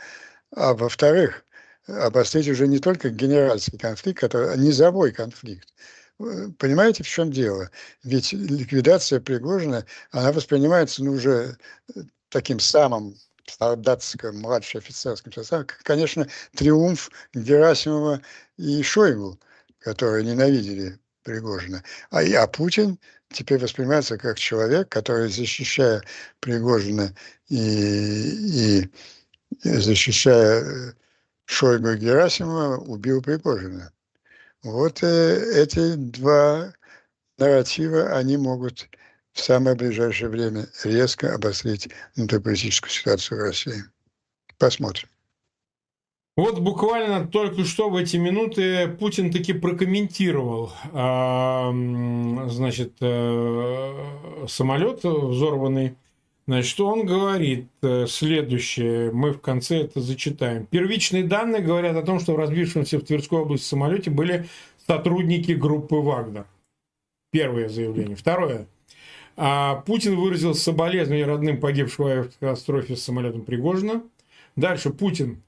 а 0.55 0.73
во-вторых, 0.73 1.45
обострить 1.87 2.49
уже 2.49 2.67
не 2.67 2.79
только 2.79 3.11
генеральский 3.11 3.79
конфликт, 3.79 4.21
который 4.21 4.53
а 4.53 4.57
низовой 4.57 5.13
конфликт. 5.13 5.69
Понимаете, 6.19 7.03
в 7.03 7.09
чем 7.09 7.31
дело? 7.31 7.71
Ведь 8.03 8.33
ликвидация 8.33 9.21
Пригожина, 9.21 9.85
она 10.11 10.33
воспринимается 10.33 11.05
ну, 11.05 11.13
уже 11.13 11.57
таким 12.31 12.59
самым 12.59 13.17
солдатском, 13.47 14.39
младшем 14.39 14.79
офицерском 14.79 15.33
составе, 15.33 15.67
конечно, 15.83 16.27
триумф 16.55 17.11
Герасимова 17.35 18.23
и 18.57 18.83
Шойгу, 18.83 19.39
которые 19.79 20.25
ненавидели 20.25 20.99
Пригожина. 21.23 21.83
А, 22.11 22.21
а 22.21 22.47
Путин 22.47 22.99
теперь 23.31 23.59
воспринимается 23.59 24.17
как 24.17 24.39
человек, 24.39 24.89
который, 24.89 25.29
защищая 25.29 26.03
Пригожина 26.41 27.15
и, 27.49 28.81
и 28.81 28.91
защищая 29.63 30.63
э, 30.63 30.93
Шойгу 31.45 31.91
и 31.91 31.99
Герасимова, 31.99 32.79
убил 32.79 33.23
Пригожина. 33.23 33.93
Вот 34.67 35.01
э, 35.05 35.63
эти 35.63 35.95
два 35.95 36.73
нарратива, 37.39 38.17
они 38.17 38.37
могут 38.37 38.89
в 39.33 39.41
самое 39.41 39.77
ближайшее 39.77 40.29
время 40.29 40.67
резко 40.83 41.33
обострить 41.33 41.89
внутриполитическую 42.17 42.91
ситуацию 42.91 43.39
в 43.39 43.43
России. 43.45 43.85
Посмотрим. 44.59 45.09
Вот 46.37 46.59
буквально 46.59 47.29
только 47.29 47.65
что 47.65 47.91
в 47.91 47.97
эти 47.97 48.17
минуты 48.17 48.89
Путин 48.89 49.31
таки 49.31 49.53
прокомментировал, 49.53 50.73
значит, 52.51 52.97
э, 53.01 54.47
самолет 54.49 55.05
взорванный 55.05 55.97
Значит, 56.49 56.81
он 56.81 57.05
говорит 57.05 57.67
э, 57.83 58.07
следующее, 58.07 59.11
мы 59.11 59.33
в 59.33 59.41
конце 59.41 59.81
это 59.81 60.01
зачитаем. 60.01 60.67
Первичные 60.67 61.25
данные 61.25 61.61
говорят 61.61 61.97
о 61.97 62.03
том, 62.03 62.21
что 62.21 62.35
в 62.35 62.37
разбившемся 62.37 62.99
в 62.99 63.03
Тверской 63.03 63.41
области 63.41 63.65
самолете 63.65 64.11
были 64.11 64.47
сотрудники 64.87 65.53
группы 65.53 65.97
Вагнер. 65.97 66.47
Первое 67.33 67.69
заявление. 67.69 68.15
Второе. 68.15 68.69
А 69.37 69.83
Путин 69.87 70.15
выразил 70.15 70.55
соболезнования 70.55 71.27
родным 71.27 71.59
погибшего 71.59 72.23
в 72.23 72.39
катастрофе 72.39 72.95
с 72.95 73.03
самолетом 73.03 73.43
Пригожина. 73.43 74.03
Дальше 74.55 74.91
Путин, 74.91 75.43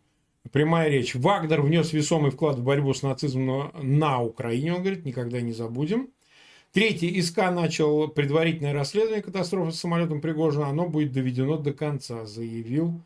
прямая 0.51 0.89
речь. 0.89 1.15
Вагнер 1.15 1.63
внес 1.63 1.93
весомый 1.93 2.33
вклад 2.33 2.57
в 2.57 2.65
борьбу 2.65 2.93
с 2.93 3.03
нацизмом 3.03 3.73
на 3.81 4.21
Украине, 4.21 4.75
он 4.75 4.83
говорит, 4.83 5.05
никогда 5.05 5.41
не 5.41 5.53
забудем. 5.53 6.09
Третий, 6.79 7.19
ИСК 7.19 7.39
начал 7.51 8.07
предварительное 8.07 8.73
расследование 8.73 9.21
катастрофы 9.21 9.73
с 9.73 9.81
самолетом 9.81 10.21
Пригожина. 10.21 10.69
Оно 10.69 10.89
будет 10.89 11.11
доведено 11.11 11.57
до 11.57 11.73
конца, 11.73 12.25
заявил 12.25 13.03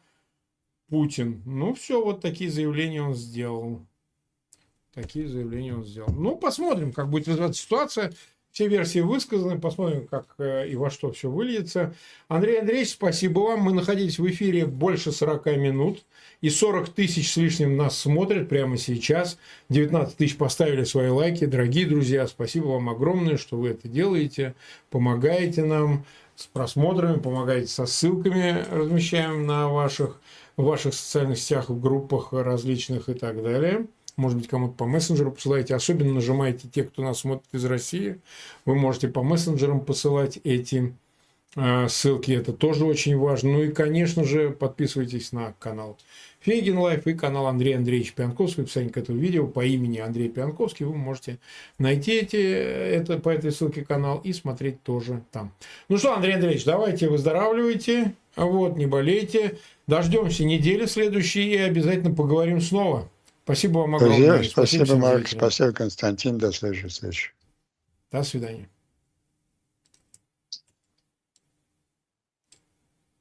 Путин. 0.90 1.40
Ну, 1.46 1.72
все, 1.72 2.04
вот 2.04 2.20
такие 2.20 2.50
заявления 2.50 3.00
он 3.00 3.14
сделал. 3.14 3.80
Такие 4.92 5.26
заявления 5.26 5.74
он 5.74 5.86
сделал. 5.86 6.12
Ну, 6.12 6.36
посмотрим, 6.36 6.92
как 6.92 7.08
будет 7.08 7.28
развиваться 7.28 7.62
ситуация. 7.62 8.12
Все 8.52 8.68
версии 8.68 8.98
высказаны, 8.98 9.58
посмотрим, 9.58 10.06
как 10.06 10.26
э, 10.36 10.68
и 10.68 10.76
во 10.76 10.90
что 10.90 11.10
все 11.10 11.30
выльется. 11.30 11.94
Андрей 12.28 12.60
Андреевич, 12.60 12.90
спасибо 12.90 13.40
вам. 13.40 13.60
Мы 13.60 13.72
находились 13.72 14.18
в 14.18 14.28
эфире 14.28 14.66
больше 14.66 15.10
40 15.10 15.46
минут, 15.56 16.04
и 16.42 16.50
40 16.50 16.90
тысяч 16.90 17.32
с 17.32 17.38
лишним 17.38 17.78
нас 17.78 17.98
смотрят 17.98 18.50
прямо 18.50 18.76
сейчас. 18.76 19.38
19 19.70 20.18
тысяч 20.18 20.36
поставили 20.36 20.84
свои 20.84 21.08
лайки. 21.08 21.46
Дорогие 21.46 21.86
друзья, 21.86 22.26
спасибо 22.26 22.66
вам 22.66 22.90
огромное, 22.90 23.38
что 23.38 23.56
вы 23.56 23.70
это 23.70 23.88
делаете, 23.88 24.54
помогаете 24.90 25.64
нам 25.64 26.04
с 26.36 26.44
просмотрами, 26.44 27.20
помогаете 27.20 27.68
со 27.68 27.86
ссылками, 27.86 28.66
размещаем 28.70 29.46
на 29.46 29.70
ваших, 29.70 30.20
в 30.58 30.64
ваших 30.64 30.92
социальных 30.92 31.38
сетях, 31.38 31.70
в 31.70 31.80
группах 31.80 32.34
различных 32.34 33.08
и 33.08 33.14
так 33.14 33.42
далее 33.42 33.86
может 34.16 34.38
быть, 34.38 34.48
кому-то 34.48 34.74
по 34.74 34.86
мессенджеру 34.86 35.32
посылаете. 35.32 35.74
Особенно 35.74 36.12
нажимаете 36.12 36.68
те, 36.68 36.84
кто 36.84 37.02
нас 37.02 37.20
смотрит 37.20 37.46
из 37.52 37.64
России. 37.64 38.20
Вы 38.64 38.74
можете 38.74 39.08
по 39.08 39.22
мессенджерам 39.22 39.80
посылать 39.80 40.38
эти 40.44 40.94
э, 41.56 41.88
ссылки. 41.88 42.32
Это 42.32 42.52
тоже 42.52 42.84
очень 42.84 43.16
важно. 43.16 43.52
Ну 43.52 43.62
и, 43.62 43.72
конечно 43.72 44.24
же, 44.24 44.50
подписывайтесь 44.50 45.32
на 45.32 45.54
канал 45.58 45.98
Фейгин 46.40 46.76
Live 46.76 47.06
и 47.06 47.14
канал 47.14 47.46
Андрей 47.46 47.76
Андреевич 47.76 48.14
Пионтковский. 48.14 48.62
В 48.62 48.66
описании 48.66 48.88
к 48.88 48.96
этому 48.96 49.18
видео 49.18 49.46
по 49.46 49.64
имени 49.64 49.98
Андрей 49.98 50.28
Пионтковский 50.28 50.84
вы 50.84 50.96
можете 50.96 51.38
найти 51.78 52.12
эти, 52.12 52.36
это, 52.36 53.18
по 53.18 53.28
этой 53.30 53.52
ссылке 53.52 53.84
канал 53.84 54.20
и 54.24 54.32
смотреть 54.32 54.82
тоже 54.82 55.22
там. 55.30 55.52
Ну 55.88 55.98
что, 55.98 56.14
Андрей 56.14 56.34
Андреевич, 56.34 56.64
давайте 56.64 57.08
выздоравливайте, 57.08 58.14
вот, 58.36 58.76
не 58.76 58.86
болейте. 58.86 59.58
Дождемся 59.86 60.44
недели 60.44 60.86
следующей 60.86 61.52
и 61.52 61.56
обязательно 61.56 62.14
поговорим 62.14 62.60
снова. 62.60 63.08
Спасибо 63.44 63.78
вам 63.78 63.96
огромное. 63.96 64.42
Спасибо, 64.44 64.84
спасибо 64.84 64.98
Марк. 64.98 65.28
Спасибо, 65.28 65.72
Константин. 65.72 66.38
До 66.38 66.52
следующей 66.52 66.88
встречи. 66.88 67.32
До 68.10 68.22
свидания. 68.22 68.68